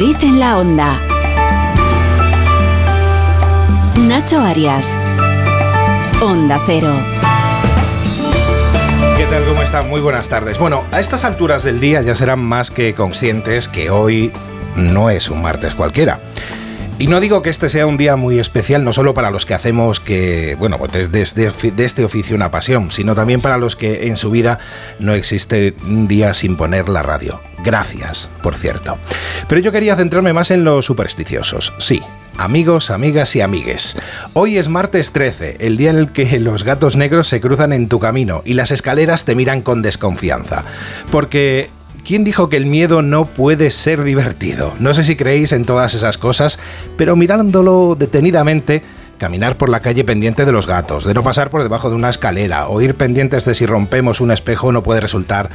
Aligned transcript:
Madrid 0.00 0.16
en 0.22 0.40
la 0.40 0.56
onda. 0.56 0.98
Nacho 3.98 4.40
Arias. 4.40 4.96
Onda 6.22 6.58
Cero. 6.64 6.90
¿Qué 9.18 9.26
tal? 9.26 9.44
¿Cómo 9.44 9.60
están? 9.60 9.90
Muy 9.90 10.00
buenas 10.00 10.30
tardes. 10.30 10.58
Bueno, 10.58 10.86
a 10.90 11.00
estas 11.00 11.26
alturas 11.26 11.64
del 11.64 11.80
día 11.80 12.00
ya 12.00 12.14
serán 12.14 12.42
más 12.42 12.70
que 12.70 12.94
conscientes 12.94 13.68
que 13.68 13.90
hoy 13.90 14.32
no 14.74 15.10
es 15.10 15.28
un 15.28 15.42
martes 15.42 15.74
cualquiera. 15.74 16.18
Y 17.00 17.06
no 17.06 17.18
digo 17.18 17.40
que 17.40 17.48
este 17.48 17.70
sea 17.70 17.86
un 17.86 17.96
día 17.96 18.14
muy 18.16 18.38
especial, 18.38 18.84
no 18.84 18.92
solo 18.92 19.14
para 19.14 19.30
los 19.30 19.46
que 19.46 19.54
hacemos 19.54 20.00
que, 20.00 20.54
bueno, 20.58 20.76
pues 20.76 21.10
desde 21.10 21.50
de 21.70 21.84
este 21.86 22.04
oficio 22.04 22.36
una 22.36 22.50
pasión, 22.50 22.90
sino 22.90 23.14
también 23.14 23.40
para 23.40 23.56
los 23.56 23.74
que 23.74 24.08
en 24.08 24.18
su 24.18 24.30
vida 24.30 24.58
no 24.98 25.14
existe 25.14 25.74
un 25.82 26.08
día 26.08 26.34
sin 26.34 26.58
poner 26.58 26.90
la 26.90 27.00
radio. 27.00 27.40
Gracias, 27.64 28.28
por 28.42 28.54
cierto. 28.54 28.98
Pero 29.48 29.62
yo 29.62 29.72
quería 29.72 29.96
centrarme 29.96 30.34
más 30.34 30.50
en 30.50 30.62
los 30.62 30.84
supersticiosos. 30.84 31.72
Sí, 31.78 32.02
amigos, 32.36 32.90
amigas 32.90 33.34
y 33.34 33.40
amigues. 33.40 33.96
Hoy 34.34 34.58
es 34.58 34.68
martes 34.68 35.12
13, 35.12 35.56
el 35.60 35.78
día 35.78 35.88
en 35.88 35.96
el 35.96 36.12
que 36.12 36.38
los 36.38 36.64
gatos 36.64 36.96
negros 36.96 37.28
se 37.28 37.40
cruzan 37.40 37.72
en 37.72 37.88
tu 37.88 37.98
camino 37.98 38.42
y 38.44 38.52
las 38.52 38.72
escaleras 38.72 39.24
te 39.24 39.34
miran 39.34 39.62
con 39.62 39.80
desconfianza. 39.80 40.64
Porque 41.10 41.70
¿Quién 42.04 42.24
dijo 42.24 42.48
que 42.48 42.56
el 42.56 42.66
miedo 42.66 43.02
no 43.02 43.24
puede 43.26 43.70
ser 43.70 44.02
divertido? 44.02 44.74
No 44.78 44.94
sé 44.94 45.04
si 45.04 45.16
creéis 45.16 45.52
en 45.52 45.64
todas 45.64 45.94
esas 45.94 46.18
cosas, 46.18 46.58
pero 46.96 47.16
mirándolo 47.16 47.96
detenidamente, 47.98 48.82
caminar 49.18 49.56
por 49.56 49.68
la 49.68 49.80
calle 49.80 50.02
pendiente 50.02 50.46
de 50.46 50.52
los 50.52 50.66
gatos, 50.66 51.04
de 51.04 51.12
no 51.12 51.22
pasar 51.22 51.50
por 51.50 51.62
debajo 51.62 51.90
de 51.90 51.94
una 51.94 52.08
escalera 52.08 52.68
o 52.68 52.80
ir 52.80 52.94
pendientes 52.94 53.44
de 53.44 53.54
si 53.54 53.66
rompemos 53.66 54.22
un 54.22 54.30
espejo 54.30 54.72
no 54.72 54.82
puede 54.82 55.00
resultar, 55.00 55.50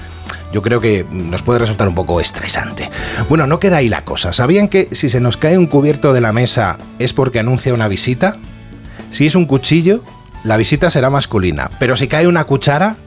yo 0.53 0.61
creo 0.61 0.79
que 0.79 1.03
nos 1.11 1.41
puede 1.41 1.59
resultar 1.59 1.87
un 1.87 1.95
poco 1.95 2.21
estresante. 2.21 2.91
Bueno, 3.27 3.47
no 3.47 3.59
queda 3.59 3.77
ahí 3.77 3.89
la 3.89 4.05
cosa. 4.05 4.33
¿Sabían 4.33 4.67
que 4.67 4.87
si 4.91 5.09
se 5.09 5.19
nos 5.19 5.35
cae 5.35 5.57
un 5.57 5.65
cubierto 5.65 6.13
de 6.13 6.21
la 6.21 6.31
mesa 6.31 6.77
es 6.99 7.13
porque 7.13 7.39
anuncia 7.39 7.73
una 7.73 7.87
visita? 7.87 8.37
Si 9.09 9.25
es 9.25 9.33
un 9.33 9.47
cuchillo, 9.47 10.03
la 10.43 10.57
visita 10.57 10.91
será 10.91 11.09
masculina, 11.09 11.71
pero 11.79 11.95
si 11.97 12.07
cae 12.07 12.27
una 12.27 12.43
cuchara, 12.43 12.97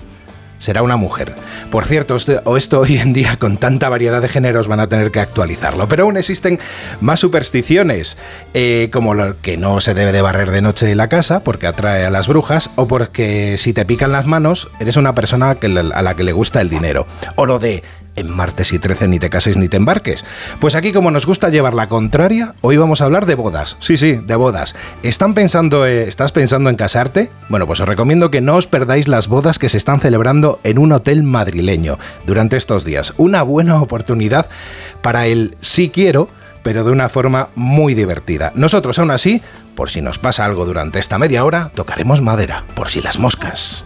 será 0.58 0.82
una 0.82 0.96
mujer. 0.96 1.34
Por 1.70 1.84
cierto, 1.84 2.16
esto, 2.16 2.56
esto 2.56 2.80
hoy 2.80 2.98
en 2.98 3.12
día 3.12 3.36
con 3.38 3.56
tanta 3.56 3.88
variedad 3.88 4.20
de 4.20 4.28
géneros 4.28 4.68
van 4.68 4.80
a 4.80 4.88
tener 4.88 5.10
que 5.10 5.20
actualizarlo. 5.20 5.88
Pero 5.88 6.04
aún 6.04 6.16
existen 6.16 6.58
más 7.00 7.20
supersticiones, 7.20 8.18
eh, 8.54 8.90
como 8.92 9.14
lo 9.14 9.40
que 9.40 9.56
no 9.56 9.80
se 9.80 9.94
debe 9.94 10.12
de 10.12 10.22
barrer 10.22 10.50
de 10.50 10.60
noche 10.60 10.94
la 10.94 11.08
casa 11.08 11.40
porque 11.40 11.66
atrae 11.66 12.04
a 12.04 12.10
las 12.10 12.28
brujas, 12.28 12.70
o 12.76 12.86
porque 12.86 13.56
si 13.56 13.72
te 13.72 13.84
pican 13.84 14.12
las 14.12 14.26
manos 14.26 14.68
eres 14.80 14.96
una 14.96 15.14
persona 15.14 15.50
a 15.50 16.02
la 16.02 16.14
que 16.14 16.24
le 16.24 16.32
gusta 16.32 16.60
el 16.60 16.68
dinero. 16.68 17.06
O 17.36 17.46
lo 17.46 17.58
de 17.58 17.82
en 18.18 18.30
martes 18.30 18.72
y 18.72 18.78
13 18.78 19.08
ni 19.08 19.18
te 19.18 19.30
cases 19.30 19.56
ni 19.56 19.68
te 19.68 19.76
embarques. 19.76 20.24
Pues 20.60 20.74
aquí 20.74 20.92
como 20.92 21.10
nos 21.10 21.26
gusta 21.26 21.48
llevar 21.48 21.74
la 21.74 21.88
contraria, 21.88 22.54
hoy 22.60 22.76
vamos 22.76 23.00
a 23.00 23.04
hablar 23.04 23.26
de 23.26 23.34
bodas. 23.34 23.76
Sí, 23.80 23.96
sí, 23.96 24.14
de 24.14 24.36
bodas. 24.36 24.74
¿Están 25.02 25.34
pensando, 25.34 25.86
eh, 25.86 26.06
¿Estás 26.08 26.32
pensando 26.32 26.70
en 26.70 26.76
casarte? 26.76 27.30
Bueno, 27.48 27.66
pues 27.66 27.80
os 27.80 27.88
recomiendo 27.88 28.30
que 28.30 28.40
no 28.40 28.56
os 28.56 28.66
perdáis 28.66 29.08
las 29.08 29.28
bodas 29.28 29.58
que 29.58 29.68
se 29.68 29.76
están 29.76 30.00
celebrando 30.00 30.60
en 30.64 30.78
un 30.78 30.92
hotel 30.92 31.22
madrileño 31.22 31.98
durante 32.26 32.56
estos 32.56 32.84
días. 32.84 33.14
Una 33.16 33.42
buena 33.42 33.80
oportunidad 33.80 34.48
para 35.02 35.26
el 35.26 35.56
sí 35.60 35.90
quiero, 35.90 36.28
pero 36.62 36.84
de 36.84 36.90
una 36.90 37.08
forma 37.08 37.48
muy 37.54 37.94
divertida. 37.94 38.52
Nosotros 38.54 38.98
aún 38.98 39.10
así, 39.10 39.42
por 39.74 39.90
si 39.90 40.02
nos 40.02 40.18
pasa 40.18 40.44
algo 40.44 40.66
durante 40.66 40.98
esta 40.98 41.18
media 41.18 41.44
hora, 41.44 41.70
tocaremos 41.74 42.20
madera, 42.20 42.64
por 42.74 42.88
si 42.88 43.00
las 43.00 43.18
moscas. 43.18 43.84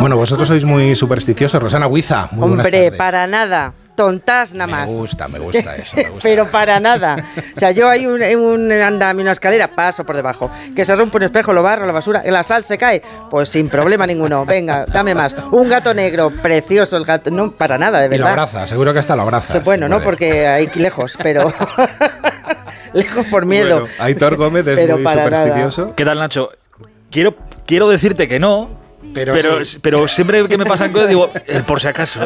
Bueno, 0.00 0.16
vosotros 0.16 0.48
sois 0.48 0.64
muy 0.64 0.94
supersticiosos, 0.94 1.62
Rosana 1.62 1.86
Huiza. 1.86 2.28
Muy 2.32 2.44
Hombre, 2.44 2.92
para 2.92 3.26
nada. 3.26 3.72
Tontas 3.94 4.54
nada 4.54 4.66
más. 4.66 4.90
Me 4.90 4.96
gusta, 4.96 5.28
me 5.28 5.38
gusta 5.38 5.76
eso. 5.76 5.96
Pero 6.22 6.46
para 6.46 6.80
nada. 6.80 7.16
O 7.56 7.60
sea, 7.60 7.70
yo 7.70 7.88
hay 7.88 8.06
un, 8.06 8.22
un 8.22 8.72
andamio, 8.72 9.22
una 9.22 9.32
escalera, 9.32 9.68
paso 9.68 10.04
por 10.04 10.16
debajo. 10.16 10.50
Que 10.74 10.84
se 10.84 10.94
rompe 10.96 11.18
un 11.18 11.24
espejo, 11.24 11.52
lo 11.52 11.62
barro, 11.62 11.86
la 11.86 11.92
basura, 11.92 12.22
la 12.24 12.42
sal 12.42 12.64
se 12.64 12.76
cae. 12.76 13.02
Pues 13.30 13.50
sin 13.50 13.68
problema 13.68 14.06
ninguno. 14.06 14.44
Venga, 14.44 14.84
dame 14.86 15.14
más. 15.14 15.36
Un 15.52 15.68
gato 15.68 15.94
negro, 15.94 16.30
precioso 16.30 16.96
el 16.96 17.04
gato. 17.04 17.30
No, 17.30 17.52
para 17.52 17.78
nada, 17.78 18.00
de 18.00 18.08
verdad. 18.08 18.16
Y 18.16 18.18
lo 18.18 18.28
abraza, 18.28 18.66
seguro 18.66 18.92
que 18.92 18.98
hasta 18.98 19.14
lo 19.14 19.22
abraza. 19.22 19.60
Bueno, 19.60 19.88
no, 19.88 20.00
porque 20.00 20.46
hay 20.46 20.68
lejos, 20.74 21.16
pero. 21.22 21.52
lejos 22.94 23.26
por 23.26 23.46
miedo. 23.46 23.80
Bueno, 23.82 23.94
Aitor 23.98 24.36
Gómez 24.36 24.66
es 24.66 24.88
muy 24.90 25.06
supersticioso. 25.06 25.94
¿Qué 25.94 26.04
tal, 26.04 26.18
Nacho? 26.18 26.50
Quiero, 27.14 27.36
quiero 27.64 27.88
decirte 27.88 28.26
que 28.26 28.40
no, 28.40 28.70
pero, 29.12 29.34
pero, 29.82 30.08
siempre 30.08 30.48
que 30.48 30.58
me 30.58 30.66
pasan 30.66 30.90
cosas 30.90 31.08
digo, 31.08 31.30
el 31.46 31.62
por 31.62 31.80
si 31.80 31.86
acaso. 31.86 32.20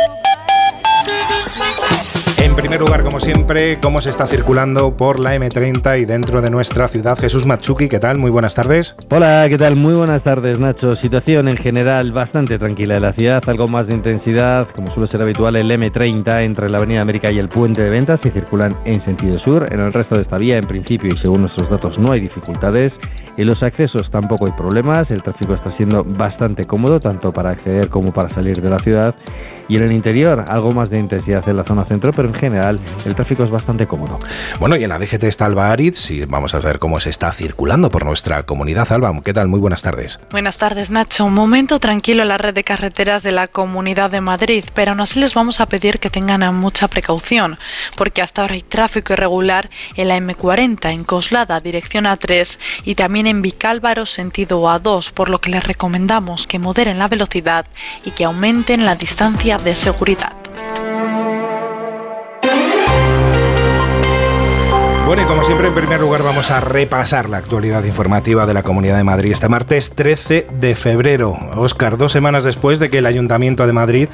En 2.52 2.56
primer 2.56 2.80
lugar, 2.80 3.02
como 3.02 3.18
siempre, 3.18 3.78
cómo 3.80 4.02
se 4.02 4.10
está 4.10 4.26
circulando 4.26 4.94
por 4.94 5.18
la 5.18 5.34
M30 5.34 6.02
y 6.02 6.04
dentro 6.04 6.42
de 6.42 6.50
nuestra 6.50 6.86
ciudad. 6.86 7.16
Jesús 7.18 7.46
Matsuki, 7.46 7.88
¿qué 7.88 7.98
tal? 7.98 8.18
Muy 8.18 8.30
buenas 8.30 8.54
tardes. 8.54 8.94
Hola, 9.10 9.48
¿qué 9.48 9.56
tal? 9.56 9.74
Muy 9.74 9.94
buenas 9.94 10.22
tardes, 10.22 10.58
Nacho. 10.58 10.94
Situación 10.96 11.48
en 11.48 11.56
general 11.56 12.12
bastante 12.12 12.58
tranquila 12.58 12.96
en 12.96 13.02
la 13.04 13.14
ciudad, 13.14 13.42
algo 13.46 13.68
más 13.68 13.86
de 13.86 13.96
intensidad, 13.96 14.68
como 14.76 14.92
suele 14.92 15.10
ser 15.10 15.22
habitual, 15.22 15.56
el 15.56 15.70
M30 15.70 16.44
entre 16.44 16.68
la 16.68 16.76
Avenida 16.76 17.00
América 17.00 17.32
y 17.32 17.38
el 17.38 17.48
Puente 17.48 17.80
de 17.80 17.88
Ventas, 17.88 18.20
que 18.20 18.30
circulan 18.30 18.70
en 18.84 19.02
sentido 19.06 19.40
sur. 19.42 19.66
En 19.72 19.80
el 19.80 19.90
resto 19.90 20.16
de 20.16 20.22
esta 20.22 20.36
vía, 20.36 20.56
en 20.56 20.68
principio 20.68 21.08
y 21.10 21.18
según 21.22 21.40
nuestros 21.40 21.70
datos, 21.70 21.98
no 21.98 22.12
hay 22.12 22.20
dificultades. 22.20 22.92
En 23.38 23.46
los 23.46 23.62
accesos 23.62 24.10
tampoco 24.10 24.44
hay 24.46 24.52
problemas, 24.52 25.10
el 25.10 25.22
tráfico 25.22 25.54
está 25.54 25.74
siendo 25.78 26.04
bastante 26.04 26.64
cómodo, 26.64 27.00
tanto 27.00 27.32
para 27.32 27.52
acceder 27.52 27.88
como 27.88 28.12
para 28.12 28.28
salir 28.28 28.60
de 28.60 28.68
la 28.68 28.78
ciudad. 28.78 29.14
Y 29.68 29.76
en 29.76 29.82
el 29.84 29.92
interior, 29.92 30.44
algo 30.48 30.70
más 30.72 30.90
de 30.90 30.98
intensidad 30.98 31.48
en 31.48 31.56
la 31.56 31.64
zona 31.64 31.84
centro, 31.84 32.12
pero 32.12 32.28
en 32.28 32.34
general 32.34 32.78
el 33.06 33.14
tráfico 33.14 33.44
es 33.44 33.50
bastante 33.50 33.86
cómodo. 33.86 34.18
Bueno, 34.60 34.76
y 34.76 34.84
en 34.84 34.90
la 34.90 34.98
DGT 34.98 35.24
está 35.24 35.46
Alba 35.46 35.70
Aritz 35.70 36.10
y 36.10 36.24
vamos 36.24 36.54
a 36.54 36.60
ver 36.60 36.78
cómo 36.78 37.00
se 37.00 37.10
está 37.10 37.32
circulando 37.32 37.90
por 37.90 38.04
nuestra 38.04 38.44
comunidad. 38.44 38.90
Alba, 38.92 39.12
¿qué 39.24 39.32
tal? 39.32 39.48
Muy 39.48 39.60
buenas 39.60 39.82
tardes. 39.82 40.20
Buenas 40.30 40.58
tardes, 40.58 40.90
Nacho. 40.90 41.24
Un 41.24 41.34
momento 41.34 41.78
tranquilo 41.78 42.22
en 42.22 42.28
la 42.28 42.38
red 42.38 42.54
de 42.54 42.64
carreteras 42.64 43.22
de 43.22 43.32
la 43.32 43.48
Comunidad 43.48 44.10
de 44.10 44.20
Madrid, 44.20 44.64
pero 44.74 44.92
aún 44.92 45.00
así 45.00 45.20
les 45.20 45.34
vamos 45.34 45.60
a 45.60 45.66
pedir 45.66 45.98
que 45.98 46.10
tengan 46.10 46.42
mucha 46.54 46.88
precaución, 46.88 47.58
porque 47.96 48.22
hasta 48.22 48.42
ahora 48.42 48.54
hay 48.54 48.62
tráfico 48.62 49.12
irregular 49.12 49.70
en 49.96 50.08
la 50.08 50.18
M40, 50.18 50.92
en 50.92 51.04
Coslada, 51.04 51.60
dirección 51.60 52.04
A3, 52.04 52.58
y 52.84 52.94
también 52.94 53.26
en 53.26 53.42
Vicálvaro, 53.42 54.06
sentido 54.06 54.62
A2, 54.62 55.12
por 55.12 55.28
lo 55.28 55.40
que 55.40 55.50
les 55.50 55.64
recomendamos 55.64 56.46
que 56.46 56.58
moderen 56.58 56.98
la 56.98 57.08
velocidad 57.08 57.66
y 58.04 58.10
que 58.10 58.24
aumenten 58.24 58.84
la 58.84 58.96
distancia 58.96 59.51
de 59.58 59.74
seguridad. 59.74 60.41
Bueno, 65.12 65.24
y 65.24 65.28
como 65.28 65.44
siempre, 65.44 65.68
en 65.68 65.74
primer 65.74 66.00
lugar 66.00 66.22
vamos 66.22 66.50
a 66.50 66.58
repasar 66.60 67.28
la 67.28 67.36
actualidad 67.36 67.84
informativa 67.84 68.46
de 68.46 68.54
la 68.54 68.62
Comunidad 68.62 68.96
de 68.96 69.04
Madrid 69.04 69.32
este 69.32 69.46
martes 69.46 69.90
13 69.90 70.46
de 70.58 70.74
febrero. 70.74 71.36
Óscar, 71.54 71.98
dos 71.98 72.12
semanas 72.12 72.44
después 72.44 72.78
de 72.78 72.88
que 72.88 72.96
el 72.96 73.04
Ayuntamiento 73.04 73.66
de 73.66 73.74
Madrid, 73.74 74.08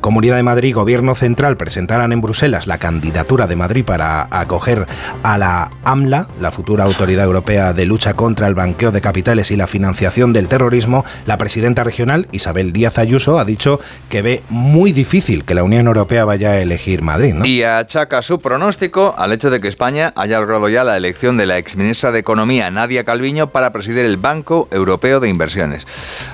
Comunidad 0.00 0.36
de 0.36 0.44
Madrid, 0.44 0.72
Gobierno 0.72 1.16
Central 1.16 1.56
presentaran 1.56 2.12
en 2.12 2.20
Bruselas 2.20 2.68
la 2.68 2.78
candidatura 2.78 3.48
de 3.48 3.56
Madrid 3.56 3.84
para 3.84 4.28
acoger 4.30 4.86
a 5.24 5.38
la 5.38 5.72
AMLA, 5.82 6.28
la 6.40 6.52
futura 6.52 6.84
Autoridad 6.84 7.24
Europea 7.24 7.72
de 7.72 7.84
Lucha 7.84 8.14
contra 8.14 8.46
el 8.46 8.54
Banqueo 8.54 8.92
de 8.92 9.00
Capitales 9.00 9.50
y 9.50 9.56
la 9.56 9.66
Financiación 9.66 10.32
del 10.32 10.46
Terrorismo, 10.46 11.04
la 11.26 11.36
presidenta 11.36 11.82
regional, 11.82 12.28
Isabel 12.30 12.72
Díaz 12.72 12.98
Ayuso, 12.98 13.40
ha 13.40 13.44
dicho 13.44 13.80
que 14.08 14.22
ve 14.22 14.44
muy 14.50 14.92
difícil 14.92 15.42
que 15.42 15.56
la 15.56 15.64
Unión 15.64 15.88
Europea 15.88 16.24
vaya 16.24 16.50
a 16.50 16.60
elegir 16.60 17.02
Madrid. 17.02 17.34
Y 17.42 17.64
achaca 17.64 18.22
su 18.22 18.38
pronóstico 18.38 19.16
al 19.18 19.32
hecho 19.32 19.50
de 19.50 19.60
que 19.60 19.66
España 19.66 20.12
haya 20.14 20.43
ya 20.68 20.84
la 20.84 20.96
elección 20.96 21.36
de 21.36 21.46
la 21.46 21.58
exministra 21.58 22.12
de 22.12 22.18
Economía, 22.18 22.70
Nadia 22.70 23.04
Calviño, 23.04 23.50
para 23.50 23.72
presidir 23.72 24.04
el 24.04 24.16
Banco 24.16 24.68
Europeo 24.70 25.20
de 25.20 25.28
Inversiones. 25.28 25.86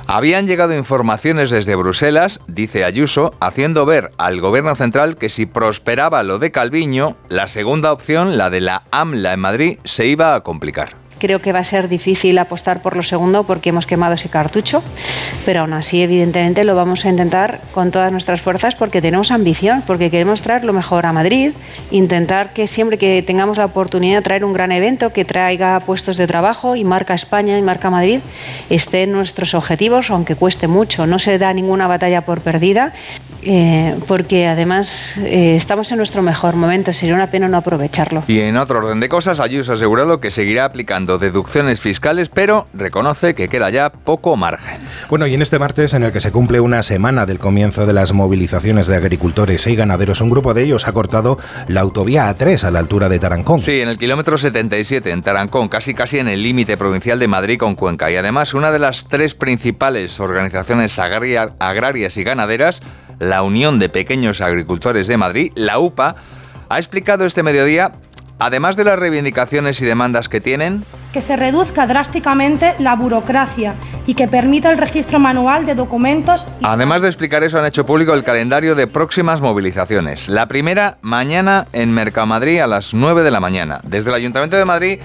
Habían 0.06 0.46
llegado 0.46 0.76
informaciones 0.76 1.50
desde 1.50 1.74
Bruselas, 1.74 2.40
dice 2.46 2.84
Ayuso, 2.84 3.34
haciendo 3.40 3.86
ver 3.86 4.10
al 4.18 4.40
gobierno 4.40 4.74
central 4.74 5.16
que 5.16 5.28
si 5.28 5.46
prosperaba 5.46 6.22
lo 6.22 6.38
de 6.38 6.50
Calviño, 6.50 7.16
la 7.28 7.48
segunda 7.48 7.92
opción, 7.92 8.36
la 8.36 8.50
de 8.50 8.60
la 8.60 8.82
AMLA 8.90 9.32
en 9.32 9.40
Madrid, 9.40 9.78
se 9.84 10.06
iba 10.06 10.34
a 10.34 10.40
complicar. 10.40 10.99
Creo 11.20 11.40
que 11.40 11.52
va 11.52 11.58
a 11.60 11.64
ser 11.64 11.88
difícil 11.88 12.38
apostar 12.38 12.80
por 12.80 12.96
lo 12.96 13.02
segundo 13.02 13.44
porque 13.44 13.68
hemos 13.68 13.86
quemado 13.86 14.14
ese 14.14 14.30
cartucho, 14.30 14.82
pero 15.44 15.60
aún 15.60 15.74
así, 15.74 16.02
evidentemente, 16.02 16.64
lo 16.64 16.74
vamos 16.74 17.04
a 17.04 17.10
intentar 17.10 17.60
con 17.72 17.90
todas 17.90 18.10
nuestras 18.10 18.40
fuerzas 18.40 18.74
porque 18.74 19.02
tenemos 19.02 19.30
ambición, 19.30 19.82
porque 19.86 20.10
queremos 20.10 20.40
traer 20.40 20.64
lo 20.64 20.72
mejor 20.72 21.04
a 21.04 21.12
Madrid, 21.12 21.52
intentar 21.90 22.54
que 22.54 22.66
siempre 22.66 22.96
que 22.96 23.22
tengamos 23.22 23.58
la 23.58 23.66
oportunidad 23.66 24.16
de 24.16 24.22
traer 24.22 24.44
un 24.44 24.54
gran 24.54 24.72
evento 24.72 25.12
que 25.12 25.24
traiga 25.24 25.78
puestos 25.80 26.16
de 26.16 26.26
trabajo 26.26 26.74
y 26.74 26.84
marca 26.84 27.12
España 27.12 27.58
y 27.58 27.62
marca 27.62 27.90
Madrid, 27.90 28.20
estén 28.70 29.12
nuestros 29.12 29.54
objetivos, 29.54 30.10
aunque 30.10 30.36
cueste 30.36 30.66
mucho. 30.68 31.06
No 31.06 31.18
se 31.18 31.38
da 31.38 31.52
ninguna 31.52 31.86
batalla 31.86 32.22
por 32.22 32.40
perdida, 32.40 32.94
eh, 33.42 33.94
porque 34.06 34.46
además 34.46 35.16
eh, 35.18 35.56
estamos 35.56 35.90
en 35.92 35.96
nuestro 35.96 36.22
mejor 36.22 36.56
momento, 36.56 36.92
sería 36.92 37.14
una 37.14 37.28
pena 37.28 37.48
no 37.48 37.56
aprovecharlo. 37.56 38.22
Y 38.26 38.40
en 38.40 38.56
otro 38.56 38.78
orden 38.78 39.00
de 39.00 39.08
cosas, 39.08 39.40
Ayuso 39.40 39.72
ha 39.72 39.74
asegurado 39.74 40.20
que 40.20 40.30
seguirá 40.30 40.64
aplicando 40.64 41.09
deducciones 41.18 41.80
fiscales, 41.80 42.28
pero 42.28 42.66
reconoce 42.74 43.34
que 43.34 43.48
queda 43.48 43.70
ya 43.70 43.90
poco 43.90 44.36
margen. 44.36 44.78
Bueno, 45.08 45.26
y 45.26 45.34
en 45.34 45.42
este 45.42 45.58
martes, 45.58 45.94
en 45.94 46.02
el 46.02 46.12
que 46.12 46.20
se 46.20 46.32
cumple 46.32 46.60
una 46.60 46.82
semana 46.82 47.26
del 47.26 47.38
comienzo 47.38 47.86
de 47.86 47.92
las 47.92 48.12
movilizaciones 48.12 48.86
de 48.86 48.96
agricultores 48.96 49.66
y 49.66 49.76
ganaderos, 49.76 50.20
un 50.20 50.30
grupo 50.30 50.54
de 50.54 50.62
ellos 50.62 50.86
ha 50.86 50.92
cortado 50.92 51.38
la 51.68 51.80
autovía 51.80 52.30
A3 52.30 52.64
a 52.64 52.70
la 52.70 52.78
altura 52.78 53.08
de 53.08 53.18
Tarancón. 53.18 53.60
Sí, 53.60 53.80
en 53.80 53.88
el 53.88 53.98
kilómetro 53.98 54.38
77, 54.38 55.10
en 55.10 55.22
Tarancón, 55.22 55.68
casi 55.68 55.94
casi 55.94 56.18
en 56.18 56.28
el 56.28 56.42
límite 56.42 56.76
provincial 56.76 57.18
de 57.18 57.28
Madrid 57.28 57.58
con 57.58 57.74
Cuenca. 57.74 58.10
Y 58.10 58.16
además, 58.16 58.54
una 58.54 58.70
de 58.70 58.78
las 58.78 59.06
tres 59.06 59.34
principales 59.34 60.20
organizaciones 60.20 60.98
agrarias 60.98 62.16
y 62.16 62.24
ganaderas 62.24 62.82
la 63.20 63.42
Unión 63.42 63.78
de 63.78 63.88
Pequeños 63.88 64.40
Agricultores 64.40 65.06
de 65.06 65.16
Madrid, 65.16 65.52
la 65.54 65.78
UPA, 65.78 66.16
ha 66.68 66.78
explicado 66.78 67.26
este 67.26 67.42
mediodía, 67.42 67.92
además 68.40 68.76
de 68.76 68.84
las 68.84 68.98
reivindicaciones 68.98 69.80
y 69.80 69.86
demandas 69.86 70.28
que 70.28 70.40
tienen, 70.40 70.82
que 71.12 71.22
se 71.22 71.36
reduzca 71.36 71.86
drásticamente 71.86 72.74
la 72.78 72.94
burocracia 72.96 73.74
y 74.06 74.14
que 74.14 74.28
permita 74.28 74.70
el 74.70 74.78
registro 74.78 75.18
manual 75.18 75.66
de 75.66 75.74
documentos. 75.74 76.46
Además 76.62 77.02
de 77.02 77.08
explicar 77.08 77.44
eso, 77.44 77.58
han 77.58 77.66
hecho 77.66 77.84
público 77.84 78.14
el 78.14 78.24
calendario 78.24 78.74
de 78.74 78.86
próximas 78.86 79.40
movilizaciones. 79.40 80.28
La 80.28 80.46
primera, 80.48 80.98
mañana 81.02 81.66
en 81.72 81.92
Mercamadrid 81.92 82.60
a 82.60 82.66
las 82.66 82.94
9 82.94 83.22
de 83.22 83.30
la 83.30 83.40
mañana. 83.40 83.80
Desde 83.84 84.10
el 84.10 84.16
Ayuntamiento 84.16 84.56
de 84.56 84.64
Madrid 84.64 85.00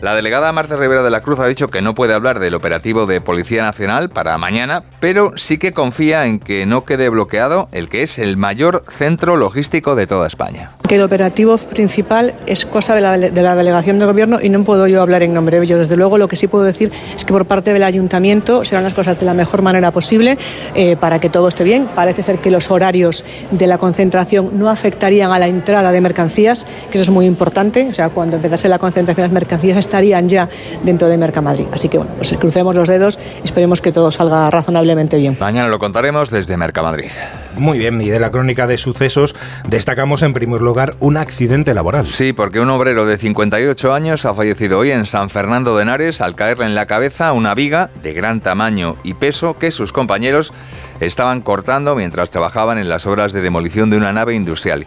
la 0.00 0.14
delegada 0.14 0.52
Marta 0.52 0.76
Rivera 0.76 1.02
de 1.02 1.10
la 1.10 1.20
Cruz 1.20 1.40
ha 1.40 1.46
dicho 1.46 1.68
que 1.68 1.82
no 1.82 1.94
puede 1.94 2.14
hablar 2.14 2.38
del 2.38 2.54
operativo 2.54 3.06
de 3.06 3.20
Policía 3.20 3.62
Nacional 3.62 4.08
para 4.08 4.38
mañana, 4.38 4.84
pero 5.00 5.32
sí 5.36 5.58
que 5.58 5.72
confía 5.72 6.26
en 6.26 6.38
que 6.38 6.66
no 6.66 6.84
quede 6.84 7.08
bloqueado 7.08 7.68
el 7.72 7.88
que 7.88 8.02
es 8.02 8.18
el 8.18 8.36
mayor 8.36 8.84
centro 8.88 9.36
logístico 9.36 9.96
de 9.96 10.06
toda 10.06 10.28
España. 10.28 10.72
Que 10.86 10.94
el 10.94 11.02
operativo 11.02 11.58
principal 11.58 12.34
es 12.46 12.64
cosa 12.64 12.94
de 12.94 13.00
la, 13.00 13.56
delegación 13.56 13.98
de 13.98 14.06
gobierno 14.06 14.38
y 14.40 14.48
no 14.48 14.62
puedo 14.62 14.86
yo 14.86 15.02
hablar 15.02 15.22
en 15.22 15.34
nombre 15.34 15.58
de 15.58 15.64
ellos. 15.64 15.80
Desde 15.80 15.96
luego 15.96 16.16
lo 16.16 16.28
que 16.28 16.36
sí 16.36 16.46
puedo 16.46 16.64
decir 16.64 16.92
es 17.16 17.24
que 17.24 17.32
por 17.32 17.46
parte 17.46 17.72
del 17.72 17.82
ayuntamiento 17.82 18.64
serán 18.64 18.84
las 18.84 18.94
cosas 18.94 19.18
de 19.18 19.26
la 19.26 19.34
mejor 19.34 19.62
manera 19.62 19.90
posible 19.90 20.38
eh, 20.74 20.96
para 20.96 21.18
que 21.18 21.28
todo 21.28 21.48
esté 21.48 21.64
bien. 21.64 21.88
Parece 21.94 22.22
ser 22.22 22.38
que 22.38 22.50
los 22.50 22.70
horarios 22.70 23.24
de 23.50 23.66
la 23.66 23.78
concentración 23.78 24.50
no 24.58 24.70
afectarían 24.70 25.32
a 25.32 25.38
la 25.38 25.48
entrada 25.48 25.90
de 25.90 26.00
mercancías, 26.00 26.66
que 26.90 26.98
eso 26.98 27.02
es 27.02 27.10
muy 27.10 27.26
importante. 27.26 27.88
O 27.90 27.94
sea, 27.94 28.10
cuando 28.10 28.36
empezase 28.36 28.68
la 28.68 28.78
concentración 28.78 29.24
de 29.24 29.28
las 29.28 29.32
mercancías 29.32 29.87
estarían 29.88 30.28
ya 30.28 30.48
dentro 30.84 31.08
de 31.08 31.16
Mercamadrid. 31.16 31.66
Así 31.72 31.88
que 31.88 31.98
bueno, 31.98 32.12
pues 32.16 32.32
crucemos 32.38 32.76
los 32.76 32.88
dedos, 32.88 33.18
esperemos 33.42 33.80
que 33.80 33.90
todo 33.90 34.10
salga 34.10 34.50
razonablemente 34.50 35.16
bien. 35.16 35.36
Mañana 35.40 35.68
lo 35.68 35.78
contaremos 35.78 36.30
desde 36.30 36.56
Mercamadrid. 36.56 37.10
Muy 37.56 37.78
bien, 37.78 38.00
y 38.00 38.10
de 38.10 38.20
la 38.20 38.30
crónica 38.30 38.66
de 38.66 38.78
sucesos 38.78 39.34
destacamos 39.68 40.22
en 40.22 40.32
primer 40.32 40.60
lugar 40.60 40.94
un 41.00 41.16
accidente 41.16 41.74
laboral. 41.74 42.06
Sí, 42.06 42.32
porque 42.32 42.60
un 42.60 42.70
obrero 42.70 43.06
de 43.06 43.16
58 43.16 43.92
años 43.92 44.24
ha 44.26 44.34
fallecido 44.34 44.78
hoy 44.78 44.90
en 44.90 45.06
San 45.06 45.30
Fernando 45.30 45.76
de 45.76 45.82
Henares 45.82 46.20
al 46.20 46.36
caerle 46.36 46.66
en 46.66 46.74
la 46.74 46.86
cabeza 46.86 47.32
una 47.32 47.54
viga 47.54 47.90
de 48.02 48.12
gran 48.12 48.40
tamaño 48.40 48.96
y 49.02 49.14
peso 49.14 49.56
que 49.56 49.70
sus 49.70 49.92
compañeros 49.92 50.52
estaban 51.00 51.40
cortando 51.40 51.96
mientras 51.96 52.30
trabajaban 52.30 52.78
en 52.78 52.88
las 52.88 53.06
obras 53.06 53.32
de 53.32 53.40
demolición 53.40 53.90
de 53.90 53.96
una 53.96 54.12
nave 54.12 54.34
industrial. 54.34 54.86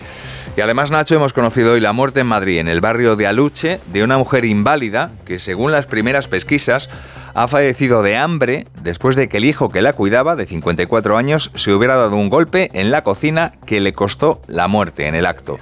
Y 0.56 0.60
además, 0.60 0.92
Nacho, 0.92 1.16
hemos 1.16 1.32
conocido 1.32 1.74
hoy 1.74 1.80
la 1.80 1.94
muerte 1.94 2.20
en 2.20 2.28
Madrid, 2.28 2.60
en 2.60 2.68
el 2.68 2.82
barrio 2.82 3.16
de 3.16 3.26
Aluche, 3.26 3.80
de 3.94 4.04
una 4.04 4.18
mujer 4.18 4.44
inválida 4.44 5.12
que, 5.24 5.40
según 5.40 5.72
las 5.72 5.86
primeras 5.86 6.28
pesquisas, 6.28 6.90
ha 7.34 7.48
fallecido 7.48 8.04
de 8.04 8.18
hambre 8.18 8.68
después 8.84 9.16
de 9.16 9.30
que 9.30 9.38
el 9.38 9.46
hijo 9.46 9.70
que 9.70 9.82
la 9.82 9.94
cuidaba, 9.94 10.36
de 10.36 10.46
54 10.46 11.18
años, 11.18 11.52
se 11.56 11.72
hubiera 11.72 11.96
dado 11.96 12.18
un 12.18 12.30
golpe 12.30 12.70
en 12.74 12.92
la 12.92 13.04
cocina 13.04 13.54
que 13.66 13.80
le 13.80 13.94
costó 13.94 14.42
la 14.48 14.68
muerte 14.68 15.08
en 15.08 15.16
el 15.16 15.26
acto. 15.26 15.58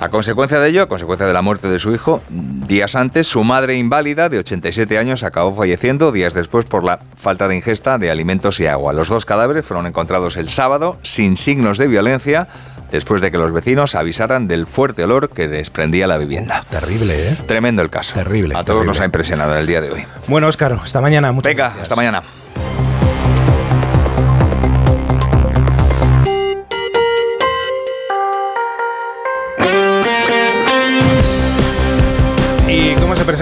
A 0.00 0.08
consecuencia 0.08 0.58
de 0.60 0.70
ello, 0.70 0.82
a 0.82 0.88
consecuencia 0.88 1.26
de 1.26 1.34
la 1.34 1.42
muerte 1.42 1.68
de 1.68 1.78
su 1.78 1.92
hijo, 1.92 2.22
días 2.30 2.96
antes, 2.96 3.26
su 3.26 3.44
madre 3.44 3.76
inválida 3.76 4.30
de 4.30 4.38
87 4.38 4.96
años 4.96 5.22
acabó 5.22 5.54
falleciendo 5.54 6.10
días 6.10 6.32
después 6.32 6.64
por 6.64 6.84
la 6.84 7.00
falta 7.16 7.48
de 7.48 7.56
ingesta 7.56 7.98
de 7.98 8.10
alimentos 8.10 8.60
y 8.60 8.66
agua. 8.66 8.94
Los 8.94 9.10
dos 9.10 9.26
cadáveres 9.26 9.66
fueron 9.66 9.86
encontrados 9.86 10.38
el 10.38 10.48
sábado 10.48 10.98
sin 11.02 11.36
signos 11.36 11.76
de 11.76 11.86
violencia 11.86 12.48
después 12.90 13.20
de 13.20 13.30
que 13.30 13.38
los 13.38 13.52
vecinos 13.52 13.94
avisaran 13.94 14.48
del 14.48 14.66
fuerte 14.66 15.04
olor 15.04 15.30
que 15.30 15.48
desprendía 15.48 16.06
la 16.06 16.16
vivienda. 16.16 16.62
Terrible, 16.68 17.30
¿eh? 17.30 17.36
Tremendo 17.46 17.82
el 17.82 17.90
caso. 17.90 18.14
Terrible. 18.14 18.56
A 18.56 18.64
todos 18.64 18.84
nos 18.84 19.00
ha 19.00 19.04
impresionado 19.04 19.56
el 19.56 19.66
día 19.66 19.80
de 19.80 19.90
hoy. 19.90 20.04
Bueno, 20.26 20.48
Óscar, 20.48 20.72
hasta 20.72 21.00
mañana. 21.00 21.32
Muchas 21.32 21.50
Venga, 21.50 21.74
hasta 21.80 21.96
mañana. 21.96 22.22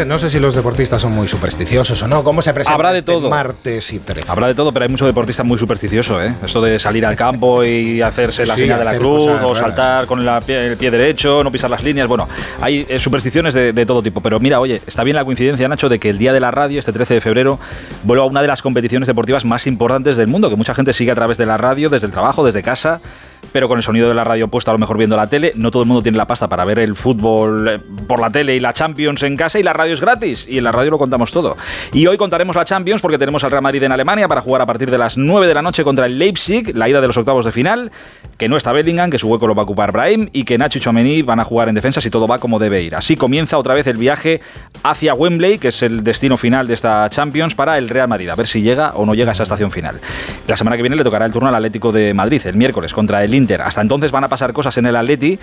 No 0.06 0.18
sé 0.18 0.28
si 0.30 0.38
los 0.38 0.54
deportistas 0.54 1.00
son 1.02 1.12
muy 1.12 1.28
supersticiosos 1.28 2.02
o 2.02 2.08
no. 2.08 2.22
¿Cómo 2.22 2.42
se 2.42 2.52
presenta 2.52 2.74
Habrá 2.74 2.92
de 2.92 2.98
este 2.98 3.12
todo. 3.12 3.28
martes 3.30 3.92
y 3.92 3.98
13? 3.98 4.30
Habrá 4.30 4.46
de 4.48 4.54
todo, 4.54 4.72
pero 4.72 4.84
hay 4.84 4.90
mucho 4.90 5.06
deportista 5.06 5.42
muy 5.44 5.58
supersticioso, 5.58 6.22
¿eh? 6.22 6.34
Esto 6.42 6.60
de 6.60 6.78
salir 6.78 7.06
al 7.06 7.16
campo 7.16 7.64
y 7.64 8.02
hacerse 8.02 8.44
la 8.46 8.54
Sí, 8.54 8.62
señal 8.62 8.78
de 8.80 8.84
la 8.84 8.96
cruz 8.96 9.26
o 9.26 9.34
raras, 9.38 9.58
saltar 9.58 10.06
con 10.06 10.24
la 10.24 10.40
pie- 10.40 10.68
el 10.72 10.76
pie 10.76 10.90
derecho, 10.90 11.42
no 11.42 11.50
pisar 11.50 11.70
las 11.70 11.82
líneas. 11.82 12.06
Bueno, 12.08 12.28
hay 12.60 12.86
eh, 12.88 12.98
supersticiones 12.98 13.54
de, 13.54 13.72
de 13.72 13.86
todo 13.86 14.02
tipo. 14.02 14.20
Pero 14.20 14.38
mira, 14.40 14.60
oye, 14.60 14.82
está 14.86 15.04
bien 15.04 15.16
la 15.16 15.24
coincidencia, 15.24 15.66
Nacho, 15.68 15.88
de 15.88 15.98
que 15.98 16.10
el 16.10 16.18
día 16.18 16.32
de 16.32 16.40
la 16.40 16.50
radio, 16.50 16.78
este 16.78 16.92
13 16.92 17.14
de 17.14 17.20
febrero, 17.20 17.58
vuelva 18.02 18.24
a 18.24 18.26
una 18.26 18.42
de 18.42 18.48
las 18.48 18.62
competiciones 18.62 19.06
deportivas 19.06 19.44
más 19.44 19.66
importantes 19.66 20.16
del 20.16 20.28
mundo, 20.28 20.50
que 20.50 20.56
mucha 20.56 20.74
gente 20.74 20.92
sigue 20.92 21.10
a 21.12 21.14
través 21.14 21.38
de 21.38 21.46
la 21.46 21.56
radio, 21.56 21.88
desde 21.88 22.06
el 22.06 22.12
trabajo, 22.12 22.44
desde 22.44 22.62
casa 22.62 23.00
pero 23.52 23.68
con 23.68 23.78
el 23.78 23.82
sonido 23.82 24.08
de 24.08 24.14
la 24.14 24.24
radio 24.24 24.48
puesto 24.48 24.70
a 24.70 24.74
lo 24.74 24.78
mejor 24.78 24.98
viendo 24.98 25.16
la 25.16 25.28
tele. 25.28 25.52
No 25.54 25.70
todo 25.70 25.82
el 25.82 25.88
mundo 25.88 26.02
tiene 26.02 26.18
la 26.18 26.26
pasta 26.26 26.48
para 26.48 26.64
ver 26.64 26.78
el 26.78 26.94
fútbol 26.94 27.68
eh, 27.68 27.78
por 28.06 28.20
la 28.20 28.30
tele 28.30 28.56
y 28.56 28.60
la 28.60 28.72
Champions 28.72 29.22
en 29.22 29.36
casa 29.36 29.58
y 29.58 29.62
la 29.62 29.72
radio 29.72 29.94
es 29.94 30.00
gratis. 30.00 30.46
Y 30.48 30.58
en 30.58 30.64
la 30.64 30.72
radio 30.72 30.90
lo 30.90 30.98
contamos 30.98 31.32
todo. 31.32 31.56
Y 31.92 32.06
hoy 32.06 32.16
contaremos 32.16 32.56
la 32.56 32.64
Champions 32.64 33.02
porque 33.02 33.18
tenemos 33.18 33.44
al 33.44 33.50
Real 33.50 33.62
Madrid 33.62 33.82
en 33.82 33.92
Alemania 33.92 34.28
para 34.28 34.40
jugar 34.40 34.62
a 34.62 34.66
partir 34.66 34.90
de 34.90 34.98
las 34.98 35.16
9 35.16 35.46
de 35.46 35.54
la 35.54 35.62
noche 35.62 35.84
contra 35.84 36.06
el 36.06 36.18
Leipzig, 36.18 36.76
la 36.76 36.88
ida 36.88 37.00
de 37.00 37.06
los 37.06 37.16
octavos 37.16 37.44
de 37.44 37.52
final, 37.52 37.92
que 38.38 38.48
no 38.48 38.56
está 38.56 38.72
Bellingham, 38.72 39.10
que 39.10 39.18
su 39.18 39.28
hueco 39.28 39.48
lo 39.48 39.54
va 39.54 39.62
a 39.62 39.64
ocupar 39.64 39.90
Brahim 39.90 40.28
y 40.32 40.44
que 40.44 40.56
Nacho 40.56 40.78
y 40.78 40.80
Chouameni 40.80 41.22
van 41.22 41.40
a 41.40 41.44
jugar 41.44 41.68
en 41.68 41.74
defensa 41.74 42.00
si 42.00 42.08
todo 42.08 42.28
va 42.28 42.38
como 42.38 42.60
debe 42.60 42.80
ir. 42.82 42.94
Así 42.94 43.16
comienza 43.16 43.58
otra 43.58 43.74
vez 43.74 43.86
el 43.88 43.96
viaje 43.96 44.40
hacia 44.84 45.12
Wembley, 45.12 45.58
que 45.58 45.68
es 45.68 45.82
el 45.82 46.04
destino 46.04 46.36
final 46.36 46.68
de 46.68 46.74
esta 46.74 47.10
Champions 47.10 47.56
para 47.56 47.76
el 47.76 47.88
Real 47.88 48.06
Madrid. 48.06 48.28
A 48.28 48.36
ver 48.36 48.46
si 48.46 48.62
llega 48.62 48.92
o 48.94 49.04
no 49.04 49.14
llega 49.14 49.30
a 49.30 49.32
esa 49.32 49.42
estación 49.42 49.72
final. 49.72 50.00
La 50.46 50.56
semana 50.56 50.76
que 50.76 50.82
viene 50.82 50.94
le 50.94 51.02
tocará 51.02 51.26
el 51.26 51.32
turno 51.32 51.48
al 51.48 51.54
Atlético 51.56 51.90
de 51.90 52.14
Madrid, 52.14 52.40
el 52.44 52.56
miércoles, 52.56 52.94
contra 52.94 53.24
el 53.24 53.34
Inter. 53.34 53.60
Hasta 53.60 53.80
entonces 53.80 54.12
van 54.12 54.22
a 54.22 54.28
pasar 54.28 54.52
cosas 54.52 54.78
en 54.78 54.86
el 54.86 54.94
Atleti. 54.94 55.38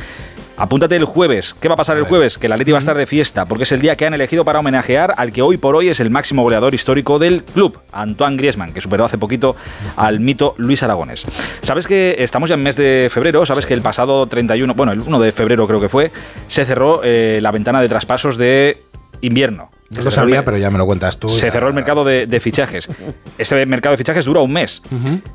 Apúntate 0.58 0.96
el 0.96 1.04
jueves. 1.06 1.54
¿Qué 1.54 1.68
va 1.68 1.74
a 1.74 1.78
pasar 1.78 1.98
el 1.98 2.04
jueves? 2.04 2.38
Que 2.38 2.48
el 2.48 2.54
Atleti 2.54 2.72
va 2.72 2.78
a 2.78 2.80
estar 2.80 2.96
de 2.98 3.06
fiesta, 3.06 3.46
porque 3.46 3.64
es 3.64 3.72
el 3.74 3.82
día 3.82 3.96
que 3.98 4.06
han 4.06 4.14
elegido 4.14 4.46
para 4.46 4.60
homenajear 4.60 5.14
al 5.18 5.34
que 5.34 5.42
hoy 5.42 5.58
por 5.58 5.76
hoy 5.76 5.90
es 5.90 6.00
el 6.00 6.10
máximo 6.10 6.44
goleador 6.44 6.74
histórico 6.74 7.20
del 7.20 7.44
club, 7.44 7.80
Antoine 7.92 8.38
Griezmann, 8.38 8.72
que 8.74 8.80
superó 8.80 9.04
hace 9.06 9.18
poquito 9.18 9.56
al 9.98 10.20
mito 10.22 10.56
Luis 10.58 10.82
Aragones. 10.84 11.26
Sabes 11.62 11.88
que 11.88 12.16
estamos 12.20 12.48
ya 12.50 12.56
en 12.56 12.64
mes 12.64 12.78
de 12.78 13.10
febrero, 13.12 13.46
sabes 13.46 13.66
que 13.66 13.74
el 13.74 13.82
pasado 13.82 14.26
31, 14.28 14.74
bueno, 14.76 14.94
el 14.94 15.02
1 15.02 15.20
de 15.20 15.32
febrero 15.34 15.68
creo 15.68 15.82
que 15.82 15.90
fue, 15.90 16.12
se 16.48 16.64
cerró 16.64 17.02
eh, 17.04 17.40
la 17.42 17.52
ventana 17.52 17.82
de 17.82 17.90
traspasos 17.90 18.38
de 18.38 18.82
invierno. 19.22 19.72
Yo 19.90 20.02
lo 20.02 20.10
sabía, 20.10 20.44
pero 20.46 20.58
ya 20.58 20.72
me 20.72 20.78
lo 20.78 20.86
cuentas 20.86 21.18
tú. 21.20 21.30
Se 21.30 21.52
cerró 21.52 21.68
el 21.68 21.74
mercado 21.74 22.04
de, 22.04 22.28
de 22.28 22.40
fichajes. 22.40 22.88
Este 23.38 23.66
mercado 23.66 23.92
de 23.92 23.98
fichajes 23.98 24.24
dura 24.26 24.40
un 24.40 24.54
mes. 24.54 24.82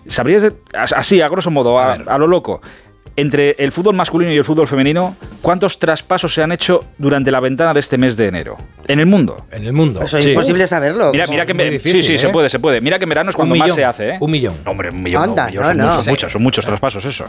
¿Sabrías, 0.09 0.41
de- 0.43 0.55
as- 0.75 0.93
así, 0.95 1.21
a 1.21 1.29
grosso 1.29 1.51
modo, 1.51 1.79
a, 1.79 1.93
a 1.93 2.19
lo 2.19 2.27
loco, 2.27 2.61
entre 3.21 3.57
el 3.59 3.73
fútbol 3.73 3.95
masculino 3.95 4.33
y 4.33 4.37
el 4.37 4.45
fútbol 4.45 4.67
femenino, 4.67 5.17
cuántos 5.43 5.79
traspasos 5.79 6.33
se 6.33 6.43
han 6.43 6.53
hecho 6.53 6.85
durante 6.99 7.31
la 7.31 7.41
ventana 7.41 7.75
de 7.75 7.81
este 7.81 7.99
mes 7.99 8.17
de 8.17 8.29
enero? 8.29 8.57
En 8.87 8.99
el 9.01 9.07
mundo. 9.07 9.47
En 9.53 9.65
el 9.65 9.73
mundo. 9.73 10.03
Eso 10.03 10.19
es 10.19 10.27
imposible 10.27 10.67
saberlo. 10.67 11.13
Mira, 11.13 11.27
mira 11.29 11.47
que 11.47 11.55
muy 11.55 11.65
me- 11.65 11.71
difícil, 11.71 12.03
sí, 12.03 12.13
sí, 12.13 12.19
se 12.19 12.29
¿eh? 12.29 12.31
puede, 12.31 12.49
se 12.49 12.59
puede. 12.59 12.81
Mira 12.81 12.99
que 12.99 13.05
en 13.05 13.09
verano 13.11 13.31
es 13.31 13.37
cuando 13.37 13.55
más 13.55 13.73
se 13.75 13.85
hace, 13.85 14.09
¿eh? 14.11 14.17
Un 14.21 14.31
millón. 14.31 14.55
Hombre, 14.67 14.91
un 14.91 15.03
millón, 15.03 15.23
Anda, 15.23 15.43
no, 15.43 15.49
un 15.49 15.51
millón, 15.53 15.63
no, 15.63 15.69
son, 15.69 15.77
no. 15.79 15.85
muchos, 15.87 16.03
Sí. 16.05 16.11
muchos, 16.11 16.33
son 16.33 16.43
muchos 16.43 16.65
traspasos 16.67 17.05
eso. 17.05 17.27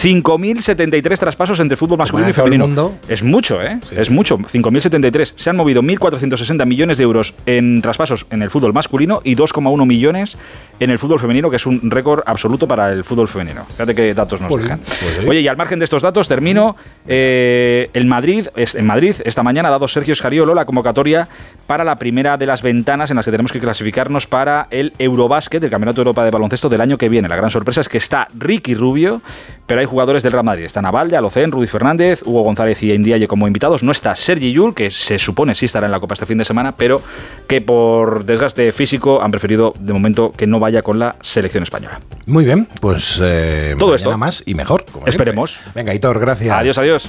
5.073 0.00 1.18
traspasos 1.18 1.60
entre 1.60 1.76
fútbol 1.76 1.98
masculino 1.98 2.28
y 2.28 2.32
femenino. 2.32 2.66
mundo. 2.66 2.96
Es 3.08 3.22
mucho, 3.22 3.62
¿eh? 3.62 3.78
Es 3.96 4.10
mucho. 4.10 4.38
5.073. 4.38 5.32
Se 5.36 5.50
han 5.50 5.56
movido 5.56 5.82
1.460 5.82 6.66
millones 6.66 6.98
de 6.98 7.04
euros 7.04 7.34
en 7.46 7.80
traspasos 7.80 8.26
en 8.30 8.42
el 8.42 8.50
fútbol 8.50 8.72
masculino 8.72 9.20
y 9.24 9.36
2,1 9.36 9.86
millones 9.86 10.36
en 10.80 10.90
el 10.90 10.98
fútbol 10.98 11.20
femenino, 11.20 11.48
que 11.48 11.56
es 11.56 11.66
un 11.66 11.90
récord 11.90 12.22
absoluto 12.26 12.66
para 12.66 12.92
el 12.92 13.04
fútbol 13.04 13.28
femenino. 13.28 13.64
Fíjate 13.64 13.94
qué 13.94 14.14
datos 14.14 14.40
nos 14.40 14.50
Pues 14.50 14.64
sí, 14.64 14.72
pues 14.74 15.16
sí. 15.20 15.28
Oye, 15.28 15.40
y 15.40 15.48
al 15.48 15.56
margen 15.56 15.78
de 15.78 15.84
estos 15.84 16.02
datos, 16.02 16.28
termino. 16.28 16.76
eh, 17.06 17.90
el 17.92 18.06
Madrid, 18.06 18.48
es, 18.56 18.74
en 18.74 18.86
Madrid, 18.86 19.16
esta 19.24 19.42
mañana 19.42 19.68
ha 19.68 19.72
dado 19.72 19.88
Sergio 19.88 20.12
Escariolo 20.12 20.54
la 20.54 20.64
convocatoria 20.64 21.28
para 21.66 21.84
la 21.84 21.96
primera 21.96 22.36
de 22.36 22.46
las 22.46 22.62
ventanas 22.62 23.10
en 23.10 23.16
las 23.16 23.24
que 23.24 23.30
tenemos 23.30 23.52
que 23.52 23.60
clasificarnos 23.60 24.26
para 24.26 24.66
el 24.70 24.92
Eurobásquet, 24.98 25.62
el 25.62 25.70
Campeonato 25.70 25.96
de 25.96 26.00
Europa 26.02 26.24
de 26.24 26.30
Baloncesto 26.30 26.68
del 26.68 26.80
año 26.80 26.98
que 26.98 27.08
viene. 27.08 27.28
La 27.28 27.36
gran 27.36 27.50
sorpresa 27.50 27.80
es 27.80 27.88
que 27.88 27.98
está 27.98 28.28
Ricky 28.36 28.74
Rubio, 28.74 29.22
pero 29.66 29.80
hay 29.80 29.83
jugadores 29.86 30.22
del 30.22 30.32
Real 30.32 30.44
Madrid. 30.44 30.64
Está 30.64 30.80
Navalde, 30.82 31.16
Alocén, 31.16 31.50
Rudy 31.52 31.66
Fernández, 31.66 32.22
Hugo 32.24 32.42
González 32.42 32.82
y 32.82 32.92
Indiaye 32.92 33.26
como 33.28 33.46
invitados. 33.46 33.82
No 33.82 33.92
está 33.92 34.14
Sergi 34.16 34.52
Yul, 34.52 34.74
que 34.74 34.90
se 34.90 35.18
supone 35.18 35.54
sí 35.54 35.66
estará 35.66 35.86
en 35.86 35.92
la 35.92 36.00
Copa 36.00 36.14
este 36.14 36.26
fin 36.26 36.38
de 36.38 36.44
semana, 36.44 36.72
pero 36.72 37.00
que 37.46 37.60
por 37.60 38.24
desgaste 38.24 38.70
físico 38.72 39.22
han 39.22 39.30
preferido 39.30 39.74
de 39.78 39.92
momento 39.92 40.32
que 40.36 40.46
no 40.46 40.60
vaya 40.60 40.82
con 40.82 40.98
la 40.98 41.16
selección 41.20 41.62
española. 41.62 42.00
Muy 42.26 42.44
bien, 42.44 42.68
pues 42.80 43.20
eh, 43.22 43.74
Todo 43.78 43.94
esto. 43.94 44.16
más 44.16 44.42
y 44.46 44.54
mejor. 44.54 44.84
como 44.90 45.06
Esperemos. 45.06 45.52
siempre. 45.52 45.72
Venga, 45.82 45.94
Hitor, 45.94 46.18
gracias. 46.20 46.56
Adiós, 46.56 46.78
adiós. 46.78 47.08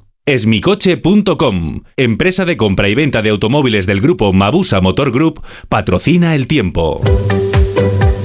Esmicoche.com, 0.27 1.81
empresa 1.97 2.45
de 2.45 2.55
compra 2.55 2.87
y 2.87 2.93
venta 2.93 3.23
de 3.23 3.31
automóviles 3.31 3.87
del 3.87 4.01
grupo 4.01 4.31
Mabusa 4.31 4.79
Motor 4.79 5.11
Group, 5.11 5.41
patrocina 5.67 6.35
el 6.35 6.45
tiempo. 6.47 7.01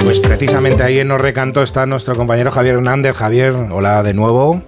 Pues 0.04 0.20
precisamente 0.20 0.82
ahí 0.82 0.98
en 0.98 1.08
Recanto 1.18 1.62
está 1.62 1.86
nuestro 1.86 2.14
compañero 2.14 2.50
Javier 2.50 2.74
Hernández. 2.74 3.16
Javier, 3.16 3.52
hola 3.72 4.02
de 4.02 4.12
nuevo. 4.12 4.62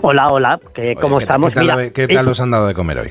Hola, 0.00 0.30
hola, 0.30 0.58
¿qué- 0.74 0.94
¿cómo 0.98 1.18
¿Qué, 1.18 1.24
estamos? 1.24 1.50
¿qué 1.50 1.54
tal, 1.54 1.64
Mira, 1.76 1.90
qué 1.92 2.08
tal 2.08 2.26
eh, 2.26 2.30
os 2.30 2.40
han 2.40 2.50
dado 2.50 2.66
de 2.66 2.72
comer 2.72 2.98
hoy? 2.98 3.10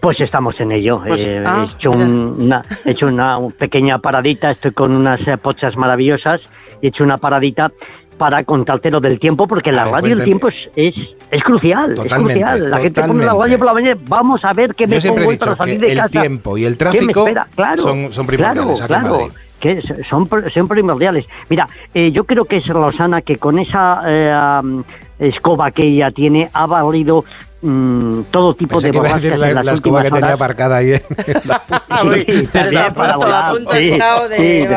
Pues 0.00 0.20
estamos 0.20 0.54
en 0.60 0.70
ello. 0.70 1.02
Pues- 1.04 1.24
Eh, 1.24 1.42
ah, 1.44 1.66
he 1.68 1.74
hecho, 1.78 1.90
un- 1.90 2.36
una, 2.42 2.62
he 2.84 2.92
hecho 2.92 3.06
una 3.08 3.38
pequeña 3.58 3.98
paradita, 3.98 4.52
estoy 4.52 4.70
con 4.70 4.92
unas 4.92 5.18
eh, 5.26 5.36
pochas 5.36 5.76
maravillosas, 5.76 6.40
y 6.80 6.86
he 6.86 6.88
hecho 6.90 7.02
una 7.02 7.18
paradita 7.18 7.72
para 8.18 8.44
contarte 8.44 8.90
lo 8.90 9.00
del 9.00 9.18
tiempo, 9.18 9.46
porque 9.46 9.72
la 9.72 9.84
ver, 9.84 9.94
radio 9.94 10.16
del 10.16 10.24
tiempo 10.24 10.48
es, 10.48 10.54
es, 10.76 10.94
es 11.30 11.42
crucial, 11.42 11.94
Totalmente, 11.94 12.40
es 12.40 12.44
crucial. 12.44 12.70
La 12.70 12.78
gente 12.80 13.02
pone 13.02 13.24
la 13.24 13.34
radio 13.34 13.56
por 13.58 13.66
la 13.68 13.72
mañana, 13.74 14.00
vamos 14.08 14.44
a 14.44 14.52
ver 14.52 14.74
qué 14.74 14.86
me 14.86 14.98
Yo 15.00 15.14
pongo 15.14 15.30
dicho 15.30 15.44
para 15.46 15.56
salir 15.56 15.78
que 15.78 15.86
de 15.86 15.92
el 15.92 15.98
casa. 16.00 16.20
tiempo 16.20 16.58
y 16.58 16.64
el 16.66 16.76
¿Qué 16.76 16.84
me 16.84 16.90
tráfico? 17.12 17.26
Claro, 17.54 17.82
son- 17.82 18.12
son 18.12 18.26
primordiales 18.26 18.80
Claro, 18.80 18.84
aquí 18.84 18.92
en 18.94 19.00
claro. 19.00 19.14
Madrid. 19.26 19.32
Que 19.60 19.80
son, 20.08 20.28
son 20.52 20.68
primordiales. 20.68 21.26
Mira, 21.48 21.66
eh, 21.94 22.10
yo 22.12 22.24
creo 22.24 22.44
que 22.44 22.58
es 22.58 22.66
Rosana 22.66 23.22
que 23.22 23.36
con 23.36 23.58
esa 23.58 24.02
eh, 24.06 24.82
escoba 25.18 25.70
que 25.70 25.82
ella 25.84 26.10
tiene 26.10 26.48
ha 26.52 26.66
valido 26.66 27.24
mm, 27.62 28.20
todo 28.30 28.54
tipo 28.54 28.74
Pensé 28.74 28.88
de 28.88 28.92
que 28.92 28.98
iba 28.98 29.06
a 29.08 29.10
borrascas 29.10 29.22
decir 29.22 29.38
la, 29.38 29.48
en 29.48 29.54
las 29.56 29.64
la 29.64 29.72
escoba 29.72 30.02
que 30.02 30.10
tenía 30.10 30.18
horas. 30.26 30.34
aparcada 30.34 30.76
ahí. 30.76 30.92
en 30.92 31.00
la-. 31.44 31.62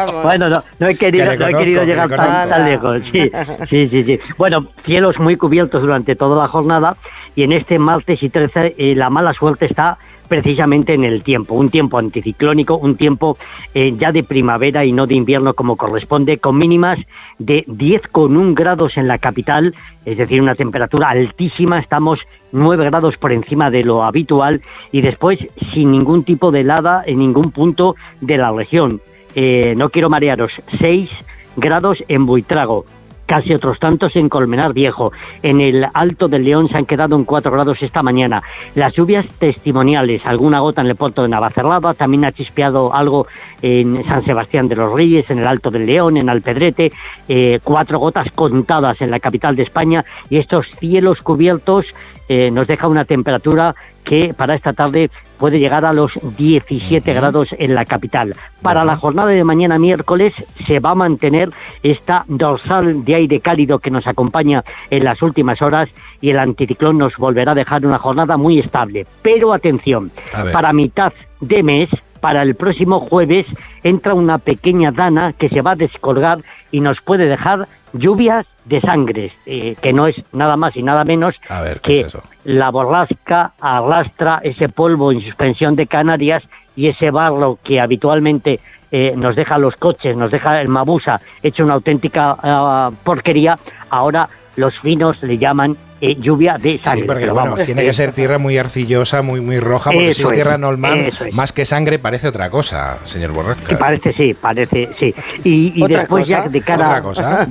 Bueno, 0.23 0.49
no, 0.49 0.63
no 0.79 0.87
he 0.87 0.95
querido, 0.95 1.31
Que 1.31 1.37
no 1.37 1.47
he 1.47 1.53
querido 1.53 1.81
que 1.81 1.87
llegar 1.87 2.09
le 2.09 2.15
tan, 2.17 2.49
tan 2.49 2.65
lejos. 2.69 3.01
Sí, 3.11 3.31
sí, 3.69 3.89
sí, 3.89 4.03
sí. 4.03 4.19
Bueno, 4.37 4.67
cielos 4.83 5.19
muy 5.19 5.37
cubiertos 5.37 5.81
durante 5.81 6.15
toda 6.15 6.41
la 6.41 6.47
jornada 6.47 6.95
y 7.35 7.43
en 7.43 7.53
este 7.53 7.79
martes 7.79 8.21
y 8.23 8.29
13 8.29 8.75
eh, 8.77 8.95
la 8.95 9.09
mala 9.09 9.33
suerte 9.33 9.65
está 9.65 9.97
precisamente 10.31 10.93
en 10.93 11.03
el 11.03 11.23
tiempo, 11.23 11.55
un 11.55 11.69
tiempo 11.69 11.97
anticiclónico, 11.97 12.77
un 12.77 12.95
tiempo 12.95 13.35
eh, 13.73 13.93
ya 13.97 14.13
de 14.13 14.23
primavera 14.23 14.85
y 14.85 14.93
no 14.93 15.05
de 15.05 15.15
invierno 15.15 15.53
como 15.53 15.75
corresponde, 15.75 16.37
con 16.37 16.57
mínimas 16.57 16.97
de 17.37 17.65
10,1 17.65 18.53
grados 18.53 18.95
en 18.95 19.09
la 19.09 19.17
capital, 19.17 19.75
es 20.05 20.17
decir, 20.17 20.41
una 20.41 20.55
temperatura 20.55 21.09
altísima, 21.09 21.79
estamos 21.79 22.17
9 22.53 22.85
grados 22.85 23.17
por 23.17 23.33
encima 23.33 23.69
de 23.69 23.83
lo 23.83 24.05
habitual 24.05 24.61
y 24.93 25.01
después 25.01 25.37
sin 25.73 25.91
ningún 25.91 26.23
tipo 26.23 26.49
de 26.49 26.61
helada 26.61 27.03
en 27.05 27.19
ningún 27.19 27.51
punto 27.51 27.97
de 28.21 28.37
la 28.37 28.53
región. 28.53 29.01
Eh, 29.35 29.75
no 29.77 29.89
quiero 29.89 30.09
marearos, 30.09 30.53
6 30.79 31.09
grados 31.57 31.97
en 32.07 32.25
Buitrago, 32.25 32.85
casi 33.31 33.53
otros 33.53 33.79
tantos 33.79 34.13
en 34.17 34.27
Colmenar 34.27 34.73
Viejo. 34.73 35.13
En 35.41 35.61
el 35.61 35.85
Alto 35.93 36.27
del 36.27 36.43
León 36.43 36.67
se 36.67 36.75
han 36.77 36.85
quedado 36.85 37.15
en 37.15 37.23
4 37.23 37.49
grados 37.49 37.77
esta 37.79 38.03
mañana. 38.03 38.43
Las 38.75 38.93
lluvias 38.93 39.25
testimoniales, 39.35 40.21
alguna 40.25 40.59
gota 40.59 40.81
en 40.81 40.87
el 40.87 40.97
puerto 40.97 41.21
de 41.21 41.29
Navacerrada, 41.29 41.93
también 41.93 42.25
ha 42.25 42.33
chispeado 42.33 42.93
algo 42.93 43.27
en 43.61 44.03
San 44.03 44.25
Sebastián 44.25 44.67
de 44.67 44.75
los 44.75 44.91
Reyes, 44.93 45.31
en 45.31 45.39
el 45.39 45.47
Alto 45.47 45.71
del 45.71 45.85
León, 45.85 46.17
en 46.17 46.27
Alpedrete, 46.27 46.91
eh, 47.29 47.59
cuatro 47.63 47.99
gotas 47.99 48.27
contadas 48.35 48.99
en 48.99 49.09
la 49.09 49.21
capital 49.21 49.55
de 49.55 49.63
España 49.63 50.01
y 50.29 50.37
estos 50.37 50.67
cielos 50.77 51.19
cubiertos 51.19 51.85
eh, 52.33 52.49
nos 52.49 52.65
deja 52.65 52.87
una 52.87 53.03
temperatura 53.03 53.75
que 54.05 54.33
para 54.37 54.55
esta 54.55 54.71
tarde 54.71 55.11
puede 55.37 55.59
llegar 55.59 55.83
a 55.83 55.91
los 55.91 56.13
17 56.37 57.11
grados 57.11 57.49
en 57.59 57.75
la 57.75 57.83
capital. 57.83 58.33
Para 58.61 58.85
la 58.85 58.95
jornada 58.95 59.31
de 59.31 59.43
mañana 59.43 59.77
miércoles 59.77 60.33
se 60.65 60.79
va 60.79 60.91
a 60.91 60.95
mantener 60.95 61.49
esta 61.83 62.23
dorsal 62.29 63.03
de 63.03 63.15
aire 63.15 63.41
cálido 63.41 63.79
que 63.79 63.91
nos 63.91 64.07
acompaña 64.07 64.63
en 64.89 65.03
las 65.03 65.21
últimas 65.21 65.61
horas 65.61 65.89
y 66.21 66.29
el 66.29 66.39
anticiclón 66.39 66.99
nos 66.99 67.15
volverá 67.17 67.51
a 67.51 67.55
dejar 67.55 67.85
una 67.85 67.99
jornada 67.99 68.37
muy 68.37 68.59
estable. 68.59 69.05
Pero 69.21 69.53
atención, 69.53 70.09
para 70.53 70.71
mitad 70.71 71.11
de 71.41 71.63
mes, 71.63 71.89
para 72.21 72.43
el 72.43 72.55
próximo 72.55 73.01
jueves, 73.01 73.45
entra 73.83 74.13
una 74.13 74.37
pequeña 74.37 74.93
dana 74.93 75.33
que 75.33 75.49
se 75.49 75.61
va 75.61 75.71
a 75.71 75.75
descolgar 75.75 76.37
y 76.71 76.79
nos 76.79 77.01
puede 77.01 77.25
dejar 77.25 77.67
lluvias 77.93 78.45
de 78.65 78.81
sangre, 78.81 79.31
eh, 79.45 79.75
que 79.81 79.93
no 79.93 80.07
es 80.07 80.15
nada 80.33 80.55
más 80.55 80.75
y 80.75 80.83
nada 80.83 81.03
menos 81.03 81.35
que 81.81 82.07
la 82.43 82.69
borrasca 82.69 83.53
arrastra 83.59 84.39
ese 84.43 84.69
polvo 84.69 85.11
en 85.11 85.21
suspensión 85.21 85.75
de 85.75 85.87
Canarias 85.87 86.43
y 86.75 86.87
ese 86.87 87.11
barro 87.11 87.59
que 87.63 87.79
habitualmente 87.79 88.59
eh, 88.91 89.13
nos 89.15 89.35
deja 89.35 89.57
los 89.57 89.75
coches, 89.75 90.15
nos 90.15 90.31
deja 90.31 90.61
el 90.61 90.67
Mabusa 90.67 91.19
hecho 91.41 91.63
una 91.63 91.73
auténtica 91.73 92.35
ah, 92.41 92.91
porquería, 93.03 93.57
ahora 93.89 94.27
los 94.57 94.77
finos 94.79 95.21
le 95.23 95.37
llaman 95.37 95.77
eh, 96.01 96.15
lluvia 96.19 96.57
de 96.57 96.79
sangre. 96.79 97.01
Sí, 97.01 97.07
porque 97.07 97.29
bueno, 97.29 97.55
tiene 97.57 97.83
que 97.83 97.93
ser 97.93 98.11
tierra 98.11 98.37
muy 98.37 98.57
arcillosa, 98.57 99.21
muy 99.21 99.39
muy 99.39 99.59
roja, 99.59 99.91
porque 99.91 100.13
si 100.13 100.23
es 100.23 100.31
tierra 100.31 100.57
normal, 100.57 101.13
más 101.31 101.53
que 101.53 101.63
sangre 101.63 101.99
parece 101.99 102.27
otra 102.27 102.49
cosa, 102.49 102.97
señor 103.03 103.31
Borrascas. 103.31 103.77
parece, 103.77 104.11
sí, 104.13 104.33
parece, 104.33 104.89
sí. 104.99 105.13
Y, 105.43 105.85
después 105.87 106.27
ya 106.27 106.47
de 106.47 106.61
cara... 106.61 106.87
¿Otra 106.87 107.01
cosa? 107.01 107.47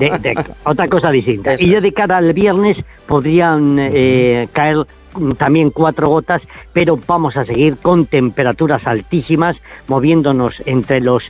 otra 0.65 0.89
cosa 0.89 1.11
distinta. 1.11 1.55
y 1.59 1.71
ya 1.71 1.81
de 1.81 1.93
cara 1.93 2.17
al 2.17 2.33
viernes 2.33 2.77
podrían 3.07 3.79
eh, 3.79 4.49
caer 4.53 4.85
también 5.39 5.71
cuatro 5.71 6.09
gotas, 6.09 6.43
pero 6.73 6.99
vamos 7.07 7.37
a 7.37 7.45
seguir 7.45 7.77
con 7.79 8.07
temperaturas 8.07 8.87
altísimas, 8.87 9.57
moviéndonos 9.89 10.55
entre 10.67 11.01
los 11.01 11.23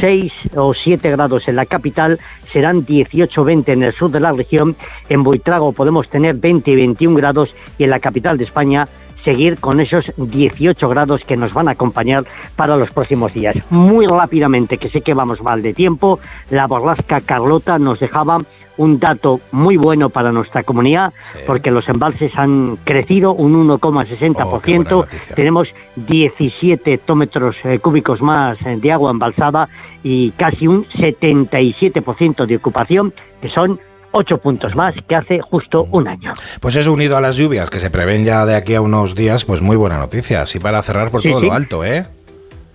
6 0.00 0.32
o 0.56 0.74
7 0.74 1.10
grados 1.10 1.48
en 1.48 1.56
la 1.56 1.66
capital, 1.66 2.18
serán 2.52 2.84
18 2.84 3.44
20 3.44 3.72
en 3.72 3.82
el 3.82 3.92
sur 3.92 4.10
de 4.10 4.20
la 4.20 4.32
región, 4.32 4.76
en 5.08 5.22
Buitrago 5.22 5.72
podemos 5.72 6.08
tener 6.08 6.34
20 6.34 6.70
y 6.70 6.76
21 6.76 7.16
grados 7.16 7.54
y 7.78 7.84
en 7.84 7.90
la 7.90 8.00
capital 8.00 8.36
de 8.36 8.44
España 8.44 8.84
seguir 9.26 9.58
con 9.58 9.80
esos 9.80 10.12
18 10.16 10.88
grados 10.88 11.20
que 11.26 11.36
nos 11.36 11.52
van 11.52 11.66
a 11.68 11.72
acompañar 11.72 12.22
para 12.54 12.76
los 12.76 12.90
próximos 12.92 13.34
días. 13.34 13.56
Muy 13.70 14.06
rápidamente, 14.06 14.78
que 14.78 14.88
sé 14.88 15.00
que 15.00 15.14
vamos 15.14 15.42
mal 15.42 15.62
de 15.62 15.74
tiempo, 15.74 16.20
la 16.50 16.68
borrasca 16.68 17.20
Carlota 17.20 17.76
nos 17.80 17.98
dejaba 17.98 18.40
un 18.76 19.00
dato 19.00 19.40
muy 19.50 19.76
bueno 19.76 20.10
para 20.10 20.30
nuestra 20.30 20.62
comunidad, 20.62 21.12
porque 21.46 21.72
los 21.72 21.88
embalses 21.88 22.30
han 22.36 22.76
crecido 22.84 23.32
un 23.32 23.68
1,60%. 23.68 25.06
Tenemos 25.34 25.68
17 25.96 26.94
hectómetros 26.94 27.56
eh, 27.64 27.80
cúbicos 27.80 28.20
más 28.20 28.58
eh, 28.64 28.76
de 28.76 28.92
agua 28.92 29.10
embalsada 29.10 29.68
y 30.04 30.30
casi 30.32 30.68
un 30.68 30.84
77% 30.88 32.46
de 32.46 32.56
ocupación, 32.56 33.12
que 33.40 33.48
son 33.48 33.80
ocho 34.16 34.38
puntos 34.38 34.74
más 34.74 34.94
que 35.08 35.14
hace 35.14 35.40
justo 35.40 35.86
un 35.92 36.08
año. 36.08 36.32
Pues 36.60 36.76
eso 36.76 36.92
unido 36.92 37.16
a 37.16 37.20
las 37.20 37.36
lluvias 37.36 37.70
que 37.70 37.80
se 37.80 37.90
prevén 37.90 38.24
ya 38.24 38.46
de 38.46 38.54
aquí 38.54 38.74
a 38.74 38.80
unos 38.80 39.14
días, 39.14 39.44
pues 39.44 39.60
muy 39.60 39.76
buena 39.76 39.98
noticia. 39.98 40.42
Así 40.42 40.58
para 40.58 40.82
cerrar 40.82 41.10
por 41.10 41.22
todo 41.22 41.40
lo 41.40 41.52
alto, 41.52 41.84
¿eh? 41.84 42.06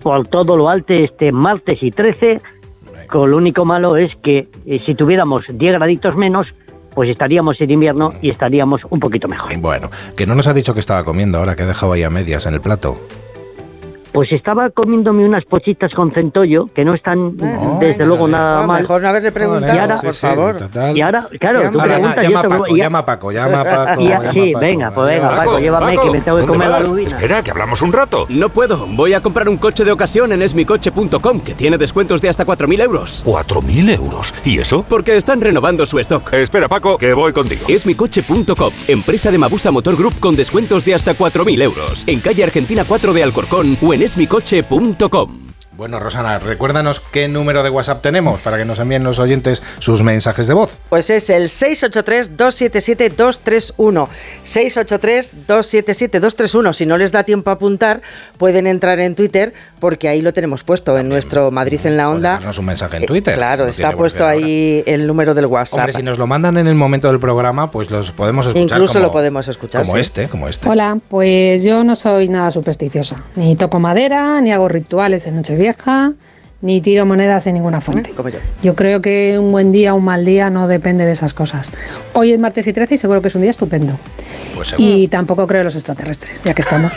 Por 0.02 0.28
todo 0.28 0.56
lo 0.56 0.68
alto 0.68 0.92
este 0.92 1.30
martes 1.32 1.78
y 1.82 1.90
13 1.90 2.40
lo 3.14 3.36
único 3.36 3.64
malo 3.64 3.96
es 3.96 4.10
que 4.22 4.48
eh, 4.66 4.80
si 4.86 4.94
tuviéramos 4.94 5.44
10 5.52 5.74
graditos 5.74 6.16
menos, 6.16 6.46
pues 6.94 7.10
estaríamos 7.10 7.60
en 7.60 7.70
invierno 7.70 8.12
y 8.22 8.30
estaríamos 8.30 8.80
un 8.90 9.00
poquito 9.00 9.28
mejor. 9.28 9.56
Bueno, 9.58 9.90
que 10.16 10.26
no 10.26 10.34
nos 10.34 10.46
ha 10.46 10.54
dicho 10.54 10.74
que 10.74 10.80
estaba 10.80 11.04
comiendo 11.04 11.38
ahora, 11.38 11.56
que 11.56 11.62
ha 11.62 11.66
dejado 11.66 11.92
ahí 11.92 12.02
a 12.02 12.10
medias 12.10 12.46
en 12.46 12.54
el 12.54 12.60
plato. 12.60 12.98
Pues 14.12 14.30
estaba 14.32 14.68
comiéndome 14.70 15.24
unas 15.24 15.44
pochitas 15.46 15.92
con 15.94 16.12
centollo, 16.12 16.68
que 16.74 16.84
no 16.84 16.94
están, 16.94 17.34
desde 17.80 18.04
luego, 18.04 18.28
nada 18.28 18.66
mal. 18.66 18.82
Mejor 18.82 19.00
no 19.00 19.08
haberle 19.08 19.32
preguntado, 19.32 19.74
y 19.74 19.78
ahora, 19.78 19.96
por 20.02 20.12
favor. 20.12 20.56
y 20.94 21.00
ahora, 21.00 21.26
claro, 21.40 21.70
tú 21.70 21.78
preguntas... 21.78 22.28
Llama, 22.28 22.42
Paco, 22.42 22.76
llama 22.76 22.98
a 22.98 23.04
Paco, 23.06 23.32
llama 23.32 23.60
a 23.60 23.64
Paco, 23.64 24.02
sí, 24.32 24.52
venga, 24.60 24.90
pues 24.90 25.06
venga, 25.06 25.28
Paco, 25.34 25.58
llévame 25.58 25.96
que 25.96 26.10
me 26.10 26.20
tengo 26.20 26.38
que 26.38 26.46
comer 26.46 26.68
la 26.68 26.80
lubina. 26.80 27.08
Espera, 27.08 27.42
que 27.42 27.50
hablamos 27.50 27.80
un 27.80 27.92
rato. 27.92 28.26
No 28.28 28.50
puedo, 28.50 28.86
voy 28.86 29.14
a 29.14 29.22
comprar 29.22 29.48
un 29.48 29.56
coche 29.56 29.82
de 29.84 29.92
ocasión 29.92 30.32
en 30.32 30.42
esmicoche.com, 30.42 31.40
que 31.40 31.54
tiene 31.54 31.78
descuentos 31.78 32.20
de 32.20 32.28
hasta 32.28 32.44
4.000 32.44 32.82
euros. 32.82 33.24
¿4.000 33.24 33.94
euros? 33.96 34.34
¿Y 34.44 34.58
eso? 34.58 34.84
Porque 34.86 35.16
están 35.16 35.40
renovando 35.40 35.86
su 35.86 35.98
stock. 36.00 36.34
Espera, 36.34 36.68
Paco, 36.68 36.98
que 36.98 37.14
voy 37.14 37.32
contigo. 37.32 37.64
Esmicoche.com, 37.66 38.72
empresa 38.88 39.30
de 39.30 39.38
Mabusa 39.38 39.70
Motor 39.70 39.96
Group 39.96 40.20
con 40.20 40.36
descuentos 40.36 40.84
de 40.84 40.94
hasta 40.94 41.16
4.000 41.16 41.62
euros. 41.62 42.04
En 42.06 42.20
calle 42.20 42.44
Argentina 42.44 42.84
4 42.86 43.14
de 43.14 43.22
Alcorcón 43.22 43.78
o 43.80 43.94
en 43.94 44.01
esmicoche.com. 44.02 45.51
Bueno, 45.74 45.98
Rosana, 45.98 46.38
recuérdanos 46.38 47.00
qué 47.00 47.28
número 47.28 47.62
de 47.62 47.70
WhatsApp 47.70 48.02
tenemos 48.02 48.42
para 48.42 48.58
que 48.58 48.66
nos 48.66 48.78
envíen 48.78 49.04
los 49.04 49.18
oyentes 49.18 49.62
sus 49.78 50.02
mensajes 50.02 50.46
de 50.46 50.52
voz. 50.52 50.78
Pues 50.90 51.08
es 51.08 51.30
el 51.30 51.44
683-277-231. 51.48 54.06
683-277-231. 54.44 56.74
Si 56.74 56.84
no 56.84 56.98
les 56.98 57.10
da 57.10 57.24
tiempo 57.24 57.48
a 57.48 57.54
apuntar, 57.54 58.02
pueden 58.36 58.66
entrar 58.66 59.00
en 59.00 59.14
Twitter 59.14 59.54
porque 59.80 60.08
ahí 60.08 60.20
lo 60.20 60.34
tenemos 60.34 60.62
puesto 60.62 60.98
en 60.98 61.08
nuestro 61.08 61.50
Madrid 61.50 61.80
en 61.84 61.96
la 61.96 62.10
Onda. 62.10 62.32
Dejarnos 62.32 62.58
un 62.58 62.66
mensaje 62.66 62.98
en 62.98 63.06
Twitter. 63.06 63.34
claro, 63.34 63.66
está 63.66 63.92
puesto 63.96 64.26
ahí 64.26 64.82
el 64.86 65.06
número 65.06 65.32
del 65.32 65.46
WhatsApp. 65.46 65.78
Hombre, 65.78 65.94
si 65.94 66.02
nos 66.02 66.18
lo 66.18 66.26
mandan 66.26 66.58
en 66.58 66.66
el 66.66 66.74
momento 66.74 67.08
del 67.08 67.18
programa, 67.18 67.70
pues 67.70 67.90
los 67.90 68.12
podemos 68.12 68.46
escuchar. 68.46 68.78
Incluso 68.78 69.00
lo 69.00 69.10
podemos 69.10 69.48
escuchar. 69.48 69.86
Como 69.86 69.96
este, 69.96 70.28
como 70.28 70.48
este. 70.48 70.68
Hola, 70.68 70.98
pues 71.08 71.62
yo 71.64 71.82
no 71.82 71.96
soy 71.96 72.28
nada 72.28 72.50
supersticiosa. 72.50 73.16
Ni 73.36 73.56
toco 73.56 73.80
madera, 73.80 74.38
ni 74.42 74.52
hago 74.52 74.68
rituales 74.68 75.26
en 75.26 75.36
Nochevieja, 75.36 75.61
ni 76.62 76.80
tiro 76.80 77.04
monedas 77.04 77.46
en 77.48 77.54
ninguna 77.54 77.80
fuente. 77.80 78.14
yo. 78.62 78.76
creo 78.76 79.02
que 79.02 79.36
un 79.38 79.50
buen 79.52 79.72
día, 79.72 79.94
un 79.94 80.04
mal 80.04 80.24
día 80.24 80.48
no 80.48 80.68
depende 80.68 81.04
de 81.04 81.10
esas 81.12 81.34
cosas. 81.34 81.72
Hoy 82.14 82.30
es 82.32 82.38
martes 82.38 82.68
y 82.68 82.72
13 82.72 82.94
y 82.94 82.98
seguro 82.98 83.20
que 83.20 83.26
es 83.28 83.34
un 83.34 83.42
día 83.42 83.50
estupendo. 83.50 83.98
Pues 84.54 84.76
y 84.78 85.08
tampoco 85.08 85.48
creo 85.48 85.62
en 85.62 85.64
los 85.66 85.74
extraterrestres, 85.74 86.44
ya 86.44 86.54
que 86.54 86.62
estamos. 86.62 86.92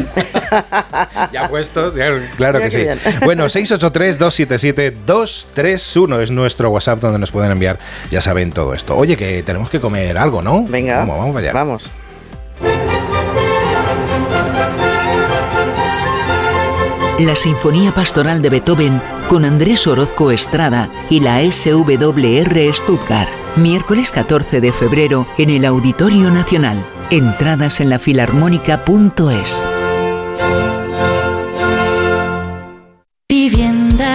ya 1.33 1.49
puestos, 1.49 1.95
claro 2.37 2.61
que 2.61 2.69
sí. 2.69 2.85
Bueno, 3.23 3.45
683-277-231 3.45 6.21
es 6.21 6.29
nuestro 6.31 6.69
WhatsApp 6.69 7.01
donde 7.01 7.17
nos 7.17 7.31
pueden 7.31 7.51
enviar, 7.51 7.79
ya 8.11 8.21
saben, 8.21 8.51
todo 8.51 8.75
esto. 8.75 8.95
Oye, 8.95 9.17
que 9.17 9.41
tenemos 9.43 9.71
que 9.71 9.81
comer 9.81 10.15
algo, 10.17 10.41
¿no? 10.43 10.63
Venga, 10.67 10.99
vamos, 10.99 11.17
vamos 11.17 11.35
allá. 11.37 11.53
Vamos. 11.53 11.89
La 17.19 17.37
Sinfonía 17.37 17.93
Pastoral 17.93 18.41
de 18.41 18.49
Beethoven 18.49 19.01
con 19.29 19.45
Andrés 19.45 19.87
Orozco 19.87 20.31
Estrada 20.31 20.89
y 21.09 21.21
la 21.21 21.39
SWR 21.49 22.73
Stuttgart. 22.73 23.29
Miércoles 23.55 24.11
14 24.11 24.59
de 24.59 24.73
febrero 24.73 25.25
en 25.37 25.49
el 25.49 25.63
Auditorio 25.63 26.29
Nacional. 26.29 26.85
Entradas 27.09 27.79
en 27.79 27.89
la 27.89 27.99
filarmónica.es. 27.99 29.65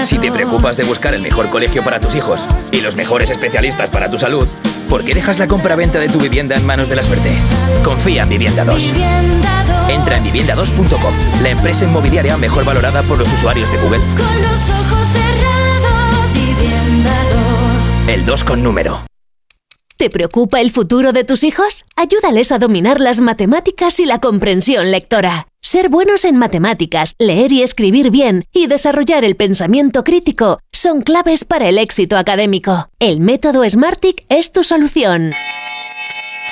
Si 0.05 0.19
te 0.19 0.31
preocupas 0.31 0.77
de 0.77 0.85
buscar 0.85 1.15
el 1.15 1.23
mejor 1.23 1.49
colegio 1.49 1.83
para 1.83 2.01
tus 2.01 2.15
hijos 2.17 2.47
y 2.71 2.83
los 2.83 2.97
mejores 2.97 3.31
especialistas 3.31 3.89
para 3.89 4.11
tu 4.11 4.19
salud, 4.19 4.47
¿por 4.91 5.05
qué 5.05 5.15
dejas 5.15 5.39
la 5.39 5.47
compra-venta 5.47 6.01
de 6.01 6.09
tu 6.09 6.19
vivienda 6.19 6.57
en 6.57 6.67
manos 6.67 6.89
de 6.89 6.97
la 6.97 7.03
suerte? 7.05 7.31
Confía 7.85 8.25
en 8.25 8.29
Vivienda 8.29 8.65
2. 8.65 8.93
Entra 9.89 10.17
en 10.17 10.25
vivienda2.com, 10.25 11.15
la 11.43 11.49
empresa 11.49 11.85
inmobiliaria 11.85 12.37
mejor 12.37 12.65
valorada 12.65 13.03
por 13.05 13.19
los 13.19 13.33
usuarios 13.33 13.71
de 13.71 13.79
Google. 13.79 14.01
Con 14.01 14.43
los 14.43 14.69
ojos 14.69 15.09
cerrados, 15.09 16.35
Vivienda 16.35 17.15
2. 18.05 18.09
El 18.09 18.27
2 18.27 18.45
con 18.45 18.63
número. 18.63 19.05
¿Te 19.97 20.11
preocupa 20.11 20.61
el 20.61 20.73
futuro 20.73 21.13
de 21.13 21.25
tus 21.25 21.45
hijos? 21.45 21.85
Ayúdales 21.95 22.51
a 22.53 22.59
dominar 22.59 23.01
las 23.01 23.21
matemáticas 23.21 24.01
y 24.01 24.07
la 24.07 24.19
comprensión 24.19 24.91
lectora. 24.91 25.50
Ser 25.63 25.91
buenos 25.91 26.25
en 26.25 26.37
matemáticas, 26.37 27.15
leer 27.19 27.53
y 27.53 27.63
escribir 27.63 28.11
bien 28.11 28.45
y 28.53 28.67
desarrollar 28.67 29.25
el 29.25 29.37
pensamiento 29.37 30.05
crítico 30.05 30.59
son 30.73 31.03
claves 31.03 31.45
para 31.45 31.69
el 31.69 31.77
éxito 31.79 32.17
académico. 32.17 32.89
El 32.99 33.21
método 33.21 33.69
Smartick 33.69 34.25
es 34.31 34.53
tu 34.53 34.65
solución. 34.65 35.33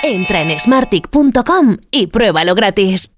Entra 0.05 0.43
en 0.43 0.61
smartick.com 0.61 1.79
y 1.91 2.09
pruébalo 2.09 2.55
gratis. 2.55 3.13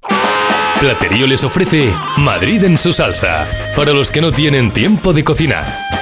Platerío 0.79 1.27
les 1.27 1.45
ofrece 1.45 1.93
Madrid 2.17 2.65
en 2.65 2.79
su 2.79 2.93
salsa, 2.93 3.47
para 3.77 3.93
los 3.93 4.11
que 4.11 4.23
no 4.23 4.33
tienen 4.33 4.71
tiempo 4.71 5.13
de 5.13 5.25
cocinar. 5.25 6.00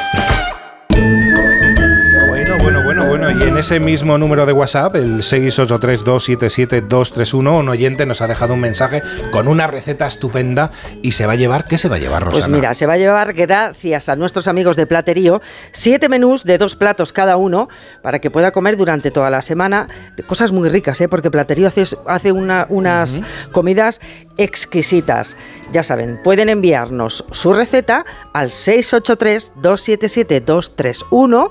Bueno. 3.34 3.44
Y 3.44 3.48
en 3.48 3.58
ese 3.58 3.80
mismo 3.80 4.16
número 4.18 4.46
de 4.46 4.52
WhatsApp, 4.52 4.94
el 4.96 5.18
683277231, 5.18 7.58
un 7.60 7.68
oyente 7.68 8.06
nos 8.06 8.20
ha 8.22 8.26
dejado 8.26 8.54
un 8.54 8.60
mensaje 8.60 9.02
con 9.32 9.48
una 9.48 9.66
receta 9.66 10.06
estupenda 10.06 10.70
y 11.02 11.12
se 11.12 11.26
va 11.26 11.32
a 11.32 11.36
llevar, 11.36 11.64
¿qué 11.66 11.76
se 11.78 11.88
va 11.88 11.96
a 11.96 11.98
llevar, 11.98 12.22
Rosana? 12.24 12.46
Pues 12.46 12.56
mira, 12.60 12.74
se 12.74 12.86
va 12.86 12.94
a 12.94 12.98
llevar, 12.98 13.32
gracias 13.34 14.08
a 14.08 14.16
nuestros 14.16 14.48
amigos 14.48 14.76
de 14.76 14.86
Platerío, 14.86 15.40
siete 15.72 16.08
menús 16.08 16.44
de 16.44 16.58
dos 16.58 16.76
platos 16.76 17.12
cada 17.12 17.36
uno 17.36 17.68
para 18.02 18.18
que 18.20 18.30
pueda 18.30 18.50
comer 18.52 18.76
durante 18.76 19.10
toda 19.10 19.30
la 19.30 19.42
semana. 19.42 19.88
Cosas 20.26 20.52
muy 20.52 20.68
ricas, 20.68 21.00
¿eh? 21.00 21.08
porque 21.08 21.30
Platerío 21.30 21.68
hace, 21.68 21.84
hace 22.06 22.32
una- 22.32 22.66
unas 22.68 23.20
comidas 23.52 24.00
exquisitas. 24.36 25.36
Ya 25.72 25.82
saben, 25.82 26.20
pueden 26.22 26.48
enviarnos 26.48 27.24
su 27.32 27.52
receta 27.52 28.04
al 28.32 28.50
683-277-231. 28.50 31.50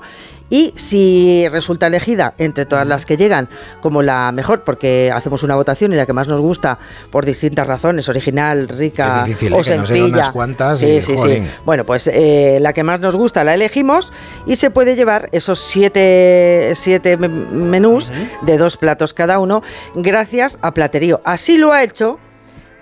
Y 0.50 0.72
si 0.76 1.46
resulta 1.48 1.88
elegida 1.88 2.32
entre 2.38 2.64
todas 2.64 2.86
las 2.86 3.04
que 3.04 3.16
llegan 3.16 3.48
como 3.82 4.02
la 4.02 4.32
mejor, 4.32 4.62
porque 4.62 5.12
hacemos 5.14 5.42
una 5.42 5.54
votación 5.54 5.92
y 5.92 5.96
la 5.96 6.06
que 6.06 6.12
más 6.14 6.26
nos 6.28 6.40
gusta 6.40 6.78
por 7.10 7.26
distintas 7.26 7.66
razones, 7.66 8.08
original, 8.08 8.66
rica 8.68 9.08
Es 9.20 9.24
difícil, 9.26 9.52
o 9.52 9.60
¿eh? 9.60 9.62
que 9.62 9.76
nos 9.76 9.88
den 9.88 9.98
sencilla. 9.98 10.16
unas 10.16 10.30
cuantas 10.30 10.78
Sí, 10.78 10.86
y, 10.86 11.02
sí, 11.02 11.18
sí. 11.18 11.42
Bueno, 11.66 11.84
pues 11.84 12.08
eh, 12.12 12.58
la 12.60 12.72
que 12.72 12.82
más 12.82 13.00
nos 13.00 13.14
gusta 13.14 13.44
la 13.44 13.54
elegimos 13.54 14.12
y 14.46 14.56
se 14.56 14.70
puede 14.70 14.96
llevar 14.96 15.28
esos 15.32 15.58
siete, 15.58 16.72
siete 16.74 17.16
me- 17.16 17.28
menús 17.28 18.10
de 18.42 18.56
dos 18.58 18.76
platos 18.76 19.12
cada 19.14 19.38
uno 19.38 19.62
gracias 19.94 20.58
a 20.62 20.72
Platerío. 20.72 21.20
Así 21.24 21.58
lo 21.58 21.72
ha 21.72 21.82
hecho 21.82 22.18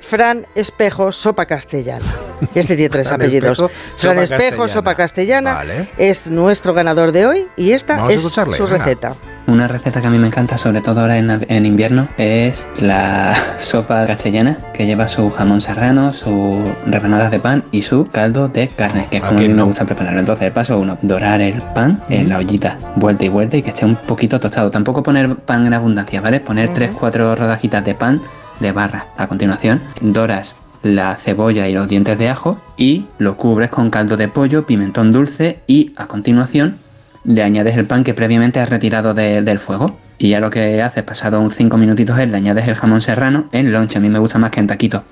Fran 0.07 0.47
Espejo 0.55 1.11
Sopa 1.11 1.47
Castellana. 1.47 2.05
Este 2.55 2.77
tiene 2.77 2.91
tres 2.91 3.09
Fran 3.09 3.21
apellidos. 3.21 3.59
Espejo, 3.59 3.69
Fran 3.69 3.97
Sopa 3.99 4.23
Espejo 4.23 4.41
Castellana. 4.63 4.69
Sopa 4.69 4.95
Castellana 4.95 5.55
Vale. 5.55 5.89
es 5.99 6.31
nuestro 6.31 6.75
ganador 6.75 7.11
de 7.13 7.27
hoy 7.27 7.49
y 7.57 7.73
esta 7.73 7.97
Vamos 7.97 8.13
es 8.13 8.23
su 8.23 8.45
venga. 8.45 8.67
receta. 8.79 9.15
Una 9.49 9.69
receta 9.69 10.01
que 10.01 10.07
a 10.09 10.11
mí 10.11 10.19
me 10.19 10.27
encanta, 10.27 10.59
sobre 10.59 10.81
todo 10.81 11.01
ahora 11.01 11.19
en, 11.19 11.45
en 11.49 11.67
invierno, 11.67 12.09
es 12.19 12.67
la 12.79 13.35
sopa 13.59 14.05
castellana, 14.07 14.59
que 14.75 14.87
lleva 14.87 15.09
su 15.09 15.31
jamón 15.31 15.61
serrano, 15.61 16.13
sus 16.13 16.59
rebanadas 16.85 17.31
de 17.31 17.39
pan 17.39 17.65
y 17.71 17.83
su 17.83 18.09
caldo 18.09 18.49
de 18.49 18.69
carne, 18.69 19.07
que 19.11 19.19
es 19.19 19.23
¿A 19.23 19.29
como 19.29 19.39
a 19.39 19.43
mí 19.43 19.49
me 19.49 19.63
gusta 19.63 19.85
prepararlo. 19.85 20.19
Entonces, 20.21 20.51
paso 20.51 20.79
uno, 20.79 20.99
dorar 21.03 21.41
el 21.41 21.63
pan 21.63 22.03
en 22.09 22.29
la 22.29 22.39
ollita, 22.39 22.77
vuelta 22.97 23.25
y 23.25 23.29
vuelta, 23.29 23.57
y 23.57 23.63
que 23.63 23.71
esté 23.71 23.85
un 23.85 23.95
poquito 23.97 24.39
tostado. 24.41 24.71
Tampoco 24.71 25.03
poner 25.03 25.37
pan 25.37 25.65
en 25.67 25.75
abundancia, 25.75 26.21
¿vale? 26.21 26.41
Poner 26.41 26.71
3-4 26.73 27.37
rodajitas 27.37 27.85
de 27.85 27.95
pan 27.95 28.21
de 28.61 28.73
barra. 28.73 29.07
A 29.17 29.27
continuación, 29.27 29.81
doras 30.01 30.57
la 30.83 31.17
cebolla 31.17 31.69
y 31.69 31.75
los 31.75 31.89
dientes 31.89 32.19
de 32.19 32.29
ajo 32.29 32.61
y 32.77 33.07
lo 33.19 33.37
cubres 33.37 33.71
con 33.71 33.91
caldo 33.91 34.17
de 34.17 34.29
pollo, 34.29 34.67
pimentón 34.67 35.11
dulce 35.13 35.61
y 35.67 35.93
a 35.97 36.07
continuación 36.07 36.79
le 37.25 37.43
añades 37.43 37.77
el 37.77 37.87
pan 37.87 38.05
que 38.05 38.15
previamente 38.15 38.61
has 38.61 38.71
retirado 38.71 39.13
de- 39.15 39.43
del 39.43 39.59
fuego. 39.59 39.99
Y 40.19 40.31
ya 40.31 40.41
lo 40.41 40.49
que 40.49 40.81
haces, 40.81 41.03
pasado 41.03 41.41
un 41.41 41.51
5 41.51 41.77
minutitos, 41.77 42.19
es 42.19 42.29
le 42.29 42.37
añades 42.37 42.69
el 42.69 42.75
jamón 42.77 43.03
serrano 43.03 43.49
en 43.53 43.73
lonche. 43.73 43.99
A 43.99 44.01
mí 44.01 44.09
me 44.09 44.19
gusta 44.19 44.39
más 44.39 44.51
que 44.51 44.61
en 44.61 44.67
taquito. 44.69 45.03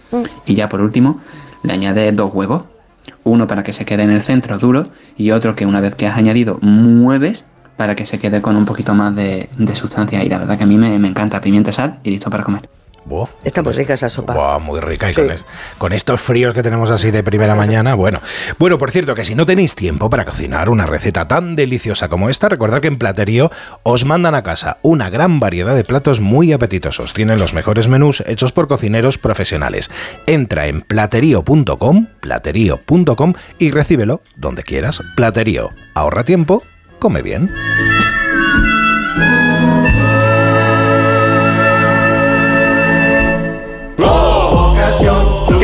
Y 0.46 0.54
ya 0.54 0.68
por 0.68 0.80
último, 0.80 1.20
le 1.62 1.72
añades 1.72 2.14
dos 2.16 2.32
huevos. 2.32 2.62
Uno 3.24 3.46
para 3.46 3.62
que 3.62 3.72
se 3.72 3.84
quede 3.84 4.04
en 4.04 4.10
el 4.10 4.22
centro 4.22 4.56
duro 4.58 4.84
y 5.18 5.30
otro 5.32 5.56
que 5.56 5.66
una 5.66 5.80
vez 5.80 5.94
que 5.94 6.06
has 6.06 6.16
añadido 6.16 6.58
mueves 6.62 7.44
para 7.76 7.96
que 7.96 8.06
se 8.06 8.18
quede 8.18 8.40
con 8.40 8.56
un 8.56 8.64
poquito 8.64 8.94
más 8.94 9.14
de, 9.14 9.48
de 9.58 9.74
sustancia. 9.76 10.22
Y 10.24 10.28
la 10.28 10.38
verdad 10.38 10.56
que 10.56 10.64
a 10.64 10.66
mí 10.66 10.78
me, 10.78 10.98
me 10.98 11.08
encanta 11.08 11.40
pimienta, 11.40 11.72
sal 11.72 11.98
y 12.04 12.10
listo 12.10 12.30
para 12.30 12.44
comer. 12.44 12.68
Está 13.44 13.62
muy 13.62 13.72
rica 13.74 13.94
esa 13.94 14.08
sopa. 14.08 14.34
Buah, 14.34 14.58
muy 14.58 14.80
rica. 14.80 15.10
Y 15.10 15.14
Sí. 15.14 15.20
con, 15.20 15.30
es- 15.30 15.46
con 15.78 15.92
estos 15.92 16.20
fríos 16.20 16.54
que 16.54 16.62
tenemos 16.62 16.90
así 16.90 17.10
de 17.10 17.22
primera 17.22 17.54
mañana, 17.54 17.94
bueno. 17.94 18.20
Bueno, 18.58 18.78
por 18.78 18.90
cierto, 18.90 19.14
que 19.14 19.24
si 19.24 19.34
no 19.34 19.46
tenéis 19.46 19.74
tiempo 19.74 20.08
para 20.10 20.24
cocinar 20.24 20.68
una 20.70 20.86
receta 20.86 21.28
tan 21.28 21.56
deliciosa 21.56 22.08
como 22.08 22.30
esta, 22.30 22.48
recordad 22.48 22.80
que 22.80 22.88
en 22.88 22.96
Platerío 22.98 23.50
os 23.82 24.04
mandan 24.04 24.34
a 24.34 24.42
casa 24.42 24.78
una 24.82 25.10
gran 25.10 25.40
variedad 25.40 25.74
de 25.74 25.84
platos 25.84 26.20
muy 26.20 26.52
apetitosos. 26.52 27.12
Tienen 27.12 27.38
los 27.38 27.54
mejores 27.54 27.88
menús 27.88 28.22
hechos 28.26 28.52
por 28.52 28.68
cocineros 28.68 29.18
profesionales. 29.18 29.90
Entra 30.26 30.66
en 30.66 30.80
platerío.com, 30.82 32.06
platerío.com 32.20 33.34
y 33.58 33.70
recíbelo 33.70 34.22
donde 34.36 34.62
quieras. 34.62 35.02
Platerío. 35.16 35.70
Ahorra 35.94 36.24
tiempo, 36.24 36.62
come 36.98 37.22
bien. 37.22 37.50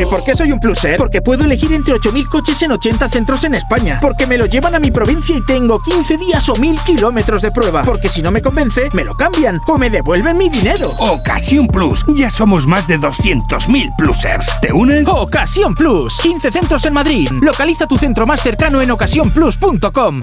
¿Que 0.01 0.07
por 0.07 0.25
qué 0.25 0.35
soy 0.35 0.51
un 0.51 0.59
pluser? 0.59 0.97
Porque 0.97 1.21
puedo 1.21 1.45
elegir 1.45 1.75
entre 1.75 1.93
8.000 1.93 2.25
coches 2.25 2.63
en 2.63 2.73
80 2.73 3.07
centros 3.11 3.45
en 3.45 3.55
España. 3.55 3.99
Porque 4.01 4.27
me 4.27 4.39
lo 4.39 4.47
llevan 4.47 4.75
a 4.75 4.79
mi 4.79 4.91
provincia 4.91 5.37
y 5.37 5.45
tengo 5.45 5.79
15 5.79 6.17
días 6.17 6.49
o 6.49 6.55
1.000 6.55 6.85
kilómetros 6.85 7.43
de 7.43 7.51
prueba. 7.51 7.83
Porque 7.83 8.09
si 8.09 8.23
no 8.23 8.31
me 8.31 8.41
convence, 8.41 8.89
me 8.95 9.05
lo 9.05 9.13
cambian 9.13 9.61
o 9.67 9.77
me 9.77 9.91
devuelven 9.91 10.39
mi 10.39 10.49
dinero. 10.49 10.89
Ocasión 11.01 11.67
Plus. 11.67 12.07
Ya 12.15 12.31
somos 12.31 12.67
más 12.67 12.89
de 12.89 12.99
200.000 12.99 13.95
plusers. 13.99 14.51
¿Te 14.63 14.73
unes? 14.73 15.07
Ocasión 15.07 15.75
Plus. 15.75 16.19
15 16.23 16.51
centros 16.51 16.87
en 16.87 16.95
Madrid. 16.95 17.29
Localiza 17.43 17.87
tu 17.87 17.99
centro 17.99 18.25
más 18.25 18.41
cercano 18.41 18.81
en 18.81 18.93
ocasiónplus.com. 18.93 20.23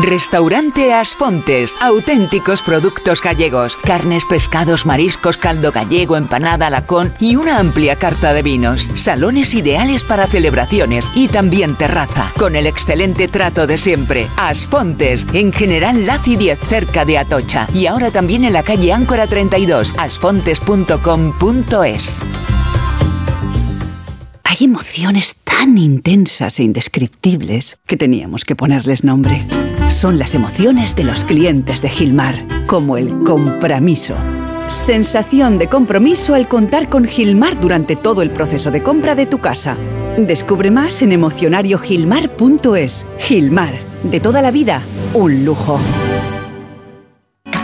Restaurante 0.00 0.94
Asfontes. 0.94 1.76
Auténticos 1.80 2.62
productos 2.62 3.20
gallegos. 3.20 3.76
Carnes, 3.76 4.24
pescados, 4.24 4.86
mariscos, 4.86 5.36
caldo 5.36 5.70
gallego, 5.70 6.16
empanada, 6.16 6.70
lacón 6.70 7.12
y 7.20 7.36
una 7.36 7.58
amplia 7.58 7.96
carta 7.96 8.32
de 8.32 8.42
vinos. 8.42 8.90
Salones 8.94 9.54
ideales 9.54 10.02
para 10.02 10.26
celebraciones 10.26 11.10
y 11.14 11.28
también 11.28 11.76
terraza. 11.76 12.32
Con 12.38 12.56
el 12.56 12.66
excelente 12.66 13.28
trato 13.28 13.66
de 13.66 13.76
siempre. 13.76 14.28
Asfontes. 14.36 15.26
En 15.34 15.52
General 15.52 16.06
Laci 16.06 16.36
10 16.36 16.58
cerca 16.58 17.04
de 17.04 17.18
Atocha. 17.18 17.68
Y 17.74 17.84
ahora 17.84 18.10
también 18.10 18.44
en 18.44 18.54
la 18.54 18.62
calle 18.62 18.94
Áncora 18.94 19.26
32. 19.26 19.92
asfontes.com.es. 19.98 22.22
Hay 24.44 24.64
emociones 24.64 25.36
tan 25.44 25.76
intensas 25.76 26.58
e 26.58 26.62
indescriptibles 26.62 27.78
que 27.86 27.98
teníamos 27.98 28.44
que 28.44 28.56
ponerles 28.56 29.04
nombre. 29.04 29.46
Son 29.88 30.18
las 30.18 30.34
emociones 30.34 30.96
de 30.96 31.04
los 31.04 31.24
clientes 31.24 31.82
de 31.82 31.88
Gilmar, 31.88 32.34
como 32.66 32.96
el 32.96 33.22
compromiso. 33.24 34.16
Sensación 34.68 35.58
de 35.58 35.68
compromiso 35.68 36.34
al 36.34 36.48
contar 36.48 36.88
con 36.88 37.04
Gilmar 37.04 37.60
durante 37.60 37.94
todo 37.96 38.22
el 38.22 38.30
proceso 38.30 38.70
de 38.70 38.82
compra 38.82 39.14
de 39.14 39.26
tu 39.26 39.38
casa. 39.38 39.76
Descubre 40.16 40.70
más 40.70 41.02
en 41.02 41.12
emocionariogilmar.es. 41.12 43.06
Gilmar, 43.18 43.74
de 44.02 44.20
toda 44.20 44.40
la 44.42 44.50
vida, 44.50 44.82
un 45.14 45.44
lujo. 45.44 45.78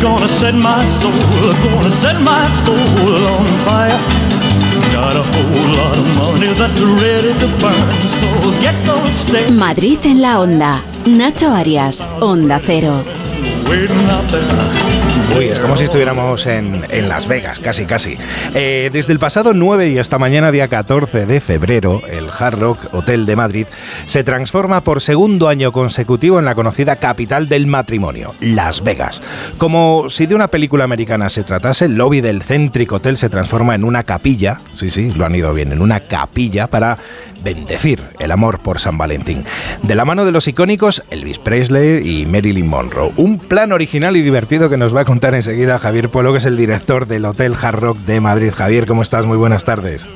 Gonna 0.00 0.28
set 0.28 0.54
my 0.54 0.84
soul, 1.00 1.12
gonna 1.62 1.90
set 2.02 2.20
my 2.20 2.46
soul 2.64 3.26
on 3.26 3.46
fire. 3.64 3.98
Got 4.92 5.16
a 5.16 5.22
whole 5.22 5.76
lot 5.76 5.96
of 5.96 6.06
money 6.16 6.52
that's 6.54 6.80
ready 6.80 7.32
to 7.38 7.46
burn, 7.60 7.90
so 8.18 8.50
get 8.60 8.74
those 8.84 9.10
stakes. 9.20 9.52
Madrid 9.52 10.00
en 10.04 10.20
la 10.20 10.40
onda. 10.40 10.82
Nacho 11.06 11.48
Arias, 11.52 12.06
Onda 12.20 12.60
Cero. 12.60 13.04
Uy, 15.36 15.46
es 15.46 15.60
como 15.60 15.78
si 15.78 15.84
estuviéramos 15.84 16.46
en, 16.46 16.84
en 16.90 17.08
Las 17.08 17.26
Vegas, 17.26 17.58
casi, 17.58 17.86
casi. 17.86 18.18
Eh, 18.54 18.90
desde 18.92 19.14
el 19.14 19.18
pasado 19.18 19.54
9 19.54 19.88
y 19.88 19.98
hasta 19.98 20.18
mañana, 20.18 20.52
día 20.52 20.68
14 20.68 21.24
de 21.24 21.40
febrero, 21.40 22.02
el 22.06 22.28
Hard 22.28 22.60
Rock 22.60 22.92
Hotel 22.92 23.24
de 23.24 23.34
Madrid 23.34 23.66
se 24.04 24.24
transforma 24.24 24.82
por 24.82 25.00
segundo 25.00 25.48
año 25.48 25.72
consecutivo 25.72 26.38
en 26.38 26.44
la 26.44 26.54
conocida 26.54 26.96
capital 26.96 27.48
del 27.48 27.66
matrimonio, 27.66 28.34
Las 28.40 28.84
Vegas. 28.84 29.22
Como 29.56 30.10
si 30.10 30.26
de 30.26 30.34
una 30.34 30.48
película 30.48 30.84
americana 30.84 31.30
se 31.30 31.44
tratase, 31.44 31.86
el 31.86 31.96
lobby 31.96 32.20
del 32.20 32.42
céntrico 32.42 32.96
hotel 32.96 33.16
se 33.16 33.30
transforma 33.30 33.74
en 33.74 33.84
una 33.84 34.02
capilla, 34.02 34.60
sí, 34.74 34.90
sí, 34.90 35.12
lo 35.12 35.24
han 35.24 35.34
ido 35.34 35.54
bien, 35.54 35.72
en 35.72 35.80
una 35.80 36.00
capilla 36.00 36.66
para 36.66 36.98
bendecir 37.42 38.02
el 38.18 38.30
amor 38.32 38.58
por 38.58 38.80
San 38.80 38.98
Valentín. 38.98 39.44
De 39.82 39.94
la 39.94 40.04
mano 40.04 40.26
de 40.26 40.32
los 40.32 40.46
icónicos 40.46 41.02
Elvis 41.10 41.38
Presley 41.38 42.06
y 42.06 42.26
Marilyn 42.26 42.68
Monroe. 42.68 43.12
Un 43.16 43.38
plan 43.38 43.72
original 43.72 44.16
y 44.16 44.22
divertido 44.22 44.68
que 44.68 44.76
nos 44.76 44.94
va 44.94 45.00
a 45.00 45.04
contar 45.04 45.21
enseguida 45.30 45.78
Javier 45.78 46.08
Polo, 46.08 46.32
que 46.32 46.38
es 46.38 46.44
el 46.44 46.56
director 46.56 47.06
del 47.06 47.24
Hotel 47.24 47.54
Hard 47.60 47.78
Rock 47.80 47.98
de 47.98 48.20
Madrid. 48.20 48.50
Javier, 48.54 48.86
¿cómo 48.86 49.02
estás? 49.02 49.24
Muy 49.24 49.36
buenas 49.36 49.64
tardes. 49.64 50.08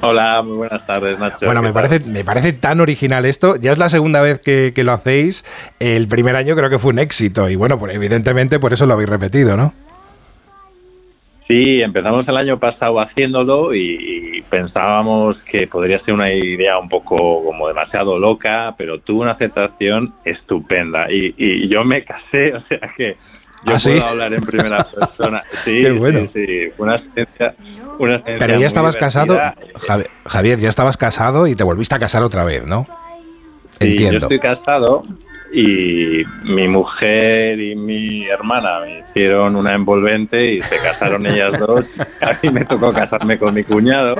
Hola, 0.00 0.42
muy 0.42 0.56
buenas 0.56 0.86
tardes, 0.86 1.18
Nacho. 1.18 1.38
Bueno, 1.46 1.62
¿Qué 1.62 1.68
me 1.68 1.72
tal? 1.72 1.82
parece, 1.82 2.06
me 2.10 2.24
parece 2.24 2.52
tan 2.52 2.80
original 2.80 3.24
esto. 3.24 3.56
Ya 3.56 3.72
es 3.72 3.78
la 3.78 3.88
segunda 3.88 4.20
vez 4.20 4.38
que, 4.38 4.72
que 4.74 4.84
lo 4.84 4.92
hacéis. 4.92 5.44
El 5.80 6.08
primer 6.08 6.36
año 6.36 6.54
creo 6.56 6.68
que 6.68 6.78
fue 6.78 6.92
un 6.92 6.98
éxito 6.98 7.48
y 7.48 7.56
bueno, 7.56 7.78
pues 7.78 7.94
evidentemente 7.94 8.58
por 8.58 8.72
eso 8.74 8.84
lo 8.84 8.94
habéis 8.94 9.08
repetido, 9.08 9.56
¿no? 9.56 9.72
Sí, 11.46 11.80
empezamos 11.82 12.26
el 12.26 12.36
año 12.38 12.58
pasado 12.58 13.00
haciéndolo 13.00 13.74
y, 13.74 14.38
y 14.38 14.42
pensábamos 14.42 15.36
que 15.42 15.66
podría 15.66 16.00
ser 16.00 16.14
una 16.14 16.32
idea 16.32 16.78
un 16.78 16.88
poco 16.88 17.44
como 17.44 17.68
demasiado 17.68 18.18
loca, 18.18 18.74
pero 18.78 18.98
tuvo 19.00 19.22
una 19.22 19.32
aceptación 19.32 20.14
estupenda. 20.24 21.10
Y, 21.10 21.34
y 21.36 21.68
yo 21.68 21.84
me 21.84 22.02
casé, 22.02 22.54
o 22.56 22.60
sea 22.66 22.80
que 22.96 23.16
yo 23.66 23.74
¿Ah, 23.74 23.78
sí? 23.78 23.90
puedo 23.90 24.06
hablar 24.06 24.34
en 24.34 24.42
primera 24.44 24.84
persona. 24.84 25.42
Sí, 25.64 25.82
Qué 25.82 25.92
bueno. 25.92 26.28
sí, 26.32 26.44
sí, 26.46 26.72
una 26.78 26.96
experiencia, 26.96 27.54
una 27.98 28.14
experiencia 28.16 28.46
Pero 28.46 28.58
ya 28.58 28.66
estabas 28.66 28.96
casado, 28.96 29.40
Javier, 30.26 30.58
ya 30.60 30.68
estabas 30.68 30.96
casado 30.96 31.46
y 31.46 31.54
te 31.54 31.64
volviste 31.64 31.94
a 31.94 31.98
casar 31.98 32.22
otra 32.22 32.44
vez, 32.44 32.66
¿no? 32.66 32.86
Sí, 33.80 33.88
Entiendo. 33.88 34.28
Yo 34.28 34.34
estoy 34.34 34.40
casado 34.40 35.02
y 35.54 36.24
mi 36.42 36.66
mujer 36.66 37.60
y 37.60 37.76
mi 37.76 38.26
hermana 38.26 38.80
me 38.80 38.98
hicieron 38.98 39.54
una 39.54 39.72
envolvente 39.74 40.54
y 40.54 40.60
se 40.60 40.76
casaron 40.82 41.24
ellas 41.28 41.56
dos. 41.60 41.84
A 42.20 42.32
mí 42.42 42.50
me 42.50 42.64
tocó 42.64 42.90
casarme 42.92 43.38
con 43.38 43.54
mi 43.54 43.62
cuñado. 43.62 44.16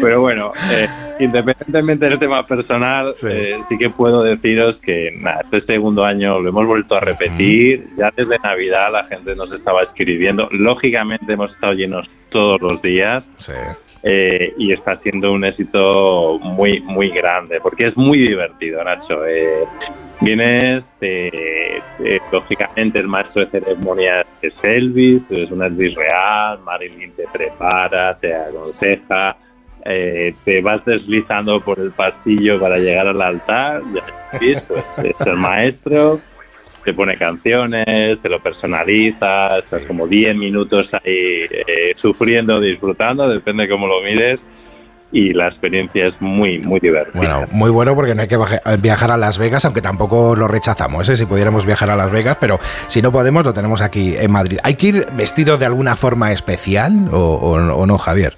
Pero 0.00 0.20
bueno, 0.20 0.50
eh, 0.72 0.88
independientemente 1.20 2.06
del 2.06 2.18
tema 2.18 2.44
personal, 2.44 3.12
eh, 3.28 3.56
sí 3.68 3.78
que 3.78 3.88
puedo 3.90 4.24
deciros 4.24 4.78
que 4.80 5.16
nada, 5.16 5.42
este 5.44 5.60
segundo 5.74 6.04
año 6.04 6.40
lo 6.40 6.48
hemos 6.48 6.66
vuelto 6.66 6.96
a 6.96 7.00
repetir. 7.00 7.86
Ya 7.96 8.12
desde 8.16 8.38
Navidad 8.40 8.90
la 8.90 9.04
gente 9.04 9.36
nos 9.36 9.52
estaba 9.52 9.84
escribiendo. 9.84 10.48
Lógicamente 10.50 11.34
hemos 11.34 11.52
estado 11.52 11.74
llenos 11.74 12.10
todos 12.30 12.60
los 12.60 12.82
días. 12.82 13.22
Eh, 14.02 14.54
y 14.58 14.72
está 14.72 14.98
siendo 14.98 15.32
un 15.32 15.44
éxito 15.44 16.38
muy 16.38 16.80
muy 16.80 17.08
grande 17.10 17.58
porque 17.60 17.88
es 17.88 17.96
muy 17.96 18.18
divertido 18.18 18.84
Nacho 18.84 19.26
eh, 19.26 19.64
vienes 20.20 20.84
eh, 21.00 21.80
eh, 21.98 22.18
lógicamente 22.32 22.98
el 22.98 23.08
maestro 23.08 23.44
de 23.44 23.50
ceremonias 23.50 24.26
es 24.42 24.54
Elvis 24.62 25.22
es 25.30 25.50
un 25.50 25.62
Elvis 25.62 25.94
real 25.94 26.60
Marilyn 26.64 27.12
te 27.12 27.24
prepara 27.32 28.16
te 28.18 28.34
aconseja 28.34 29.36
eh, 29.84 30.34
te 30.44 30.60
vas 30.62 30.84
deslizando 30.84 31.60
por 31.60 31.78
el 31.78 31.92
pasillo 31.92 32.58
para 32.58 32.78
llegar 32.78 33.06
al 33.08 33.20
altar 33.20 33.82
ya 33.94 34.38
visto, 34.38 34.74
es 35.04 35.26
el 35.26 35.36
maestro 35.36 36.20
te 36.86 36.94
pone 36.94 37.18
canciones, 37.18 38.22
te 38.22 38.28
lo 38.28 38.38
personaliza, 38.38 39.58
estás 39.58 39.82
como 39.82 40.06
10 40.06 40.36
minutos 40.36 40.86
ahí 40.92 41.44
eh, 41.50 41.94
sufriendo, 41.96 42.60
disfrutando, 42.60 43.28
depende 43.28 43.68
cómo 43.68 43.88
lo 43.88 44.00
mires, 44.02 44.38
y 45.16 45.32
la 45.32 45.48
experiencia 45.48 46.08
es 46.08 46.20
muy, 46.20 46.58
muy 46.58 46.78
divertida. 46.78 47.14
Bueno, 47.16 47.46
muy 47.50 47.70
bueno 47.70 47.94
porque 47.94 48.14
no 48.14 48.20
hay 48.22 48.28
que 48.28 48.36
baje- 48.36 48.60
viajar 48.80 49.12
a 49.12 49.16
Las 49.16 49.38
Vegas, 49.38 49.64
aunque 49.64 49.80
tampoco 49.80 50.36
lo 50.36 50.46
rechazamos, 50.46 51.08
¿eh? 51.08 51.16
si 51.16 51.24
pudiéramos 51.24 51.64
viajar 51.64 51.90
a 51.90 51.96
Las 51.96 52.10
Vegas, 52.10 52.36
pero 52.40 52.58
si 52.86 53.00
no 53.00 53.10
podemos 53.10 53.44
lo 53.44 53.54
tenemos 53.54 53.80
aquí 53.80 54.14
en 54.18 54.30
Madrid. 54.30 54.58
¿Hay 54.62 54.74
que 54.74 54.86
ir 54.88 55.06
vestido 55.14 55.56
de 55.56 55.64
alguna 55.66 55.96
forma 55.96 56.32
especial 56.32 56.92
o, 57.12 57.16
o- 57.18 57.74
o 57.76 57.86
no, 57.86 57.96
Javier? 57.96 58.34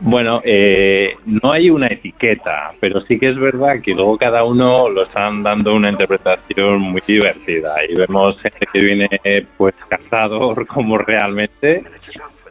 Bueno, 0.00 0.42
eh, 0.44 1.14
no 1.24 1.50
hay 1.52 1.70
una 1.70 1.86
etiqueta, 1.86 2.72
pero 2.78 3.00
sí 3.02 3.18
que 3.18 3.30
es 3.30 3.36
verdad 3.38 3.80
que 3.82 3.92
luego 3.92 4.18
cada 4.18 4.44
uno 4.44 4.90
lo 4.90 5.04
están 5.04 5.42
dando 5.42 5.74
una 5.74 5.88
interpretación 5.90 6.80
muy 6.80 7.00
divertida 7.06 7.76
y 7.88 7.94
vemos 7.94 8.38
gente 8.42 8.66
que 8.70 8.80
viene 8.80 9.08
pues 9.56 9.74
cazador 9.88 10.66
como 10.74 10.98
realmente 10.98 11.84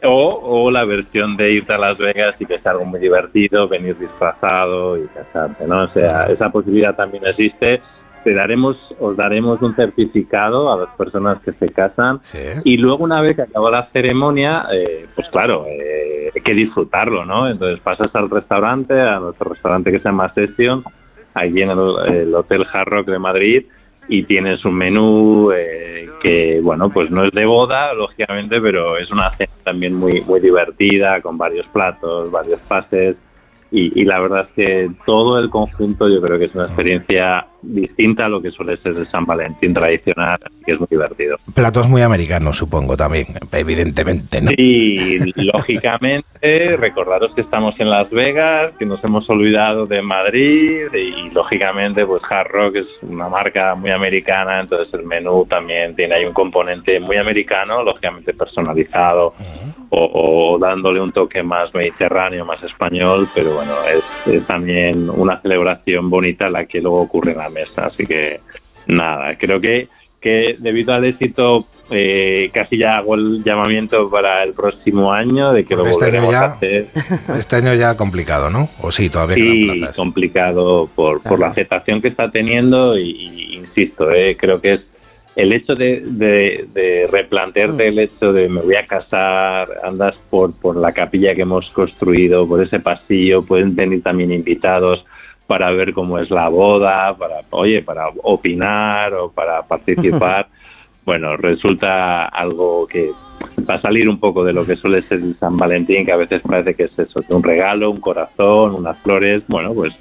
o, 0.04 0.40
o 0.42 0.70
la 0.70 0.84
versión 0.84 1.36
de 1.36 1.52
irte 1.52 1.72
a 1.72 1.78
Las 1.78 1.98
Vegas 1.98 2.34
y 2.38 2.46
que 2.46 2.54
es 2.54 2.66
algo 2.66 2.84
muy 2.84 3.00
divertido, 3.00 3.68
venir 3.68 3.98
disfrazado 3.98 4.96
y 4.96 5.06
casarte, 5.08 5.66
¿no? 5.66 5.84
O 5.84 5.88
sea, 5.88 6.26
esa 6.26 6.50
posibilidad 6.50 6.94
también 6.94 7.26
existe. 7.26 7.80
Te 8.22 8.32
daremos, 8.32 8.76
os 9.00 9.16
daremos 9.16 9.60
un 9.60 9.76
certificado 9.76 10.72
a 10.72 10.78
las 10.78 10.88
personas 10.96 11.42
que 11.42 11.52
se 11.52 11.68
casan 11.68 12.20
y 12.64 12.78
luego 12.78 13.04
una 13.04 13.20
vez 13.20 13.36
que 13.36 13.42
acaba 13.42 13.70
la 13.70 13.90
ceremonia, 13.92 14.66
eh, 14.72 15.04
pues 15.14 15.28
claro, 15.28 15.66
eh, 15.68 16.30
hay 16.34 16.40
que 16.40 16.54
disfrutarlo, 16.54 17.26
¿no? 17.26 17.46
Entonces 17.46 17.80
pasas 17.80 18.14
al 18.14 18.30
restaurante, 18.30 18.98
a 18.98 19.18
nuestro 19.18 19.50
restaurante 19.50 19.90
que 19.90 19.98
se 19.98 20.04
llama 20.04 20.32
Session, 20.32 20.84
allí 21.34 21.60
en 21.60 21.70
el, 21.70 22.14
el 22.14 22.34
Hotel 22.34 22.64
Hard 22.72 22.88
Rock 22.88 23.08
de 23.08 23.18
Madrid 23.18 23.66
y 24.08 24.24
tienes 24.24 24.64
un 24.64 24.74
menú 24.74 25.50
eh, 25.52 26.08
que, 26.22 26.60
bueno, 26.62 26.90
pues 26.90 27.10
no 27.10 27.24
es 27.24 27.32
de 27.32 27.44
boda, 27.44 27.94
lógicamente, 27.94 28.60
pero 28.60 28.96
es 28.98 29.10
una 29.10 29.30
cena 29.36 29.52
también 29.62 29.94
muy, 29.94 30.20
muy 30.22 30.40
divertida, 30.40 31.20
con 31.20 31.38
varios 31.38 31.66
platos, 31.68 32.30
varios 32.30 32.60
pases. 32.60 33.16
Y, 33.70 34.00
y 34.00 34.04
la 34.04 34.20
verdad 34.20 34.48
es 34.48 34.54
que 34.54 34.90
todo 35.04 35.38
el 35.38 35.50
conjunto 35.50 36.08
yo 36.08 36.20
creo 36.20 36.38
que 36.38 36.44
es 36.46 36.54
una 36.54 36.66
experiencia 36.66 37.46
distinta 37.64 38.26
a 38.26 38.28
lo 38.28 38.40
que 38.40 38.50
suele 38.50 38.76
ser 38.78 38.92
el 38.92 39.06
San 39.06 39.24
Valentín 39.24 39.72
tradicional, 39.72 40.36
así 40.44 40.64
que 40.64 40.72
es 40.72 40.80
muy 40.80 40.88
divertido. 40.90 41.36
Platos 41.54 41.88
muy 41.88 42.02
americanos, 42.02 42.56
supongo, 42.56 42.96
también, 42.96 43.26
evidentemente, 43.52 44.40
¿no? 44.40 44.50
Y 44.56 45.18
lógicamente, 45.42 46.76
recordaros 46.78 47.34
que 47.34 47.40
estamos 47.40 47.74
en 47.78 47.90
Las 47.90 48.10
Vegas, 48.10 48.74
que 48.78 48.86
nos 48.86 49.02
hemos 49.04 49.28
olvidado 49.30 49.86
de 49.86 50.02
Madrid 50.02 50.86
y 50.92 51.30
lógicamente 51.30 52.06
pues 52.06 52.22
Hard 52.28 52.48
Rock 52.48 52.76
es 52.76 52.86
una 53.02 53.28
marca 53.28 53.74
muy 53.74 53.90
americana, 53.90 54.60
entonces 54.60 54.92
el 54.94 55.04
menú 55.04 55.46
también 55.46 55.94
tiene 55.94 56.16
ahí 56.16 56.24
un 56.24 56.32
componente 56.32 57.00
muy 57.00 57.16
americano, 57.16 57.82
lógicamente 57.82 58.32
personalizado 58.32 59.34
o, 59.90 60.54
o 60.54 60.58
dándole 60.58 61.00
un 61.00 61.12
toque 61.12 61.42
más 61.42 61.72
mediterráneo, 61.74 62.44
más 62.44 62.62
español, 62.64 63.28
pero 63.34 63.54
bueno, 63.54 63.72
es, 63.92 64.34
es 64.34 64.46
también 64.46 65.08
una 65.10 65.40
celebración 65.40 66.10
bonita 66.10 66.48
la 66.48 66.66
que 66.66 66.80
luego 66.80 67.02
ocurre 67.02 67.32
en 67.32 67.38
la 67.38 67.48
mesa, 67.54 67.86
así 67.86 68.06
que 68.06 68.40
nada, 68.86 69.36
creo 69.38 69.60
que 69.60 69.88
que 70.20 70.54
debido 70.58 70.94
al 70.94 71.04
éxito 71.04 71.66
eh, 71.90 72.48
casi 72.54 72.78
ya 72.78 72.96
hago 72.96 73.14
el 73.14 73.44
llamamiento 73.44 74.08
para 74.08 74.42
el 74.42 74.54
próximo 74.54 75.12
año 75.12 75.52
de 75.52 75.64
que 75.64 75.76
lo 75.76 75.86
este 75.86 76.06
volveremos 76.06 76.34
a 76.34 76.38
ya- 76.40 76.44
hacer. 76.52 76.86
Este 77.38 77.56
año 77.56 77.74
ya 77.74 77.94
complicado, 77.94 78.48
¿no? 78.48 78.70
O 78.80 78.90
sí, 78.90 79.10
todavía 79.10 79.36
Sí, 79.36 79.66
plazas. 79.66 79.96
complicado 79.96 80.88
por, 80.94 81.20
por 81.22 81.38
la 81.38 81.48
aceptación 81.48 82.00
que 82.00 82.08
está 82.08 82.30
teniendo 82.30 82.96
y, 82.98 83.10
y 83.10 83.56
insisto, 83.56 84.10
eh, 84.12 84.34
creo 84.40 84.62
que 84.62 84.74
es 84.74 84.86
el 85.36 85.52
hecho 85.52 85.74
de, 85.74 86.00
de, 86.02 86.64
de 86.72 87.06
replantearte 87.12 87.88
el 87.88 87.98
hecho 87.98 88.32
de 88.32 88.48
me 88.48 88.62
voy 88.62 88.76
a 88.76 88.86
casar, 88.86 89.68
andas 89.84 90.16
por, 90.30 90.58
por 90.58 90.76
la 90.76 90.92
capilla 90.92 91.34
que 91.34 91.42
hemos 91.42 91.68
construido, 91.70 92.48
por 92.48 92.62
ese 92.62 92.80
pasillo, 92.80 93.44
pueden 93.44 93.76
venir 93.76 94.02
también 94.02 94.32
invitados 94.32 95.04
para 95.46 95.70
ver 95.72 95.92
cómo 95.92 96.18
es 96.18 96.30
la 96.30 96.48
boda, 96.48 97.14
para, 97.16 97.40
oye, 97.50 97.82
para 97.82 98.08
opinar 98.22 99.14
o 99.14 99.30
para 99.30 99.62
participar. 99.62 100.48
bueno, 101.04 101.36
resulta 101.36 102.26
algo 102.26 102.86
que 102.86 103.10
va 103.68 103.74
a 103.74 103.80
salir 103.80 104.08
un 104.08 104.18
poco 104.18 104.44
de 104.44 104.52
lo 104.52 104.64
que 104.64 104.76
suele 104.76 105.02
ser 105.02 105.18
el 105.18 105.34
San 105.34 105.56
Valentín, 105.56 106.06
que 106.06 106.12
a 106.12 106.16
veces 106.16 106.42
parece 106.42 106.74
que 106.74 106.84
es 106.84 106.98
eso, 106.98 107.20
un 107.28 107.42
regalo, 107.42 107.90
un 107.90 108.00
corazón, 108.00 108.74
unas 108.74 108.98
flores, 108.98 109.42
bueno, 109.48 109.74
pues 109.74 109.92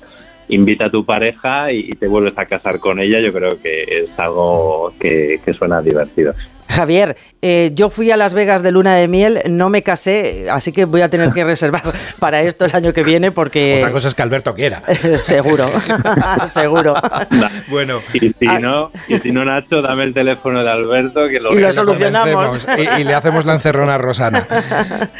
invita 0.49 0.85
a 0.85 0.91
tu 0.91 1.05
pareja 1.05 1.71
y, 1.71 1.91
y 1.91 1.95
te 1.95 2.07
vuelves 2.07 2.37
a 2.37 2.45
casar 2.45 2.79
con 2.79 2.99
ella, 2.99 3.19
yo 3.19 3.33
creo 3.33 3.61
que 3.61 3.83
es 3.83 4.19
algo 4.19 4.93
que, 4.99 5.39
que 5.43 5.53
suena 5.53 5.81
divertido. 5.81 6.33
Javier, 6.73 7.15
eh, 7.41 7.71
yo 7.73 7.89
fui 7.89 8.11
a 8.11 8.17
Las 8.17 8.33
Vegas 8.33 8.63
de 8.63 8.71
luna 8.71 8.95
de 8.95 9.07
miel, 9.07 9.41
no 9.49 9.69
me 9.69 9.83
casé, 9.83 10.47
así 10.49 10.71
que 10.71 10.85
voy 10.85 11.01
a 11.01 11.09
tener 11.09 11.31
que 11.31 11.43
reservar 11.45 11.83
para 12.19 12.41
esto 12.41 12.65
el 12.65 12.75
año 12.75 12.93
que 12.93 13.03
viene 13.03 13.31
porque... 13.31 13.75
Otra 13.77 13.91
cosa 13.91 14.07
es 14.07 14.15
que 14.15 14.21
Alberto 14.21 14.53
quiera. 14.53 14.81
seguro, 15.25 15.65
seguro. 16.47 16.95
bueno. 17.69 18.01
Y 18.13 18.19
si 18.19 18.45
no, 18.59 18.91
y 19.07 19.17
si 19.19 19.31
no, 19.31 19.45
Nacho, 19.45 19.81
dame 19.81 20.03
el 20.03 20.13
teléfono 20.13 20.63
de 20.63 20.69
Alberto 20.69 21.27
que 21.27 21.39
lo, 21.39 21.53
Y 21.53 21.59
lo 21.59 21.71
solucionamos. 21.71 22.67
Y, 22.77 23.01
y 23.01 23.03
le 23.03 23.13
hacemos 23.13 23.45
la 23.45 23.53
encerrona 23.53 23.95
a 23.95 23.97
Rosana. 23.97 24.45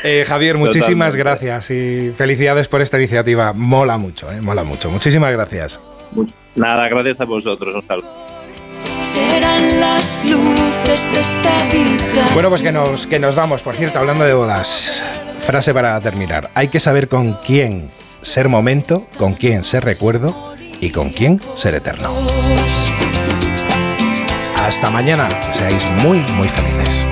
Eh, 0.03 0.25
Javier, 0.27 0.57
muchísimas 0.57 1.13
Totalmente. 1.13 1.45
gracias 1.47 1.71
y 1.71 2.11
felicidades 2.15 2.67
por 2.67 2.81
esta 2.81 2.97
iniciativa. 2.97 3.53
Mola 3.53 3.97
mucho, 3.97 4.31
eh, 4.31 4.41
mola 4.41 4.63
mucho. 4.63 4.89
Muchísimas 4.89 5.31
gracias. 5.31 5.79
Nada, 6.55 6.87
gracias 6.87 7.19
a 7.19 7.25
vosotros. 7.25 7.73
Un 7.75 7.87
saludo. 7.87 8.32
Serán 9.03 9.81
las 9.81 10.23
luces 10.23 11.13
de 11.13 11.19
esta 11.19 11.63
vida. 11.65 12.25
Bueno, 12.33 12.47
pues 12.49 12.61
que 12.61 12.71
nos, 12.71 13.05
que 13.05 13.19
nos 13.19 13.35
vamos. 13.35 13.61
Por 13.61 13.75
cierto, 13.75 13.99
hablando 13.99 14.23
de 14.23 14.33
bodas, 14.33 15.03
frase 15.45 15.73
para 15.73 15.99
terminar. 15.99 16.49
Hay 16.55 16.69
que 16.69 16.79
saber 16.79 17.09
con 17.09 17.33
quién 17.33 17.91
ser 18.21 18.47
momento, 18.47 19.05
con 19.17 19.33
quién 19.33 19.65
ser 19.65 19.83
recuerdo 19.83 20.55
y 20.79 20.89
con 20.91 21.09
quién 21.09 21.41
ser 21.53 21.75
eterno. 21.75 22.15
Hasta 24.55 24.89
mañana. 24.89 25.27
Seáis 25.51 25.85
muy, 26.01 26.19
muy 26.35 26.47
felices. 26.47 27.05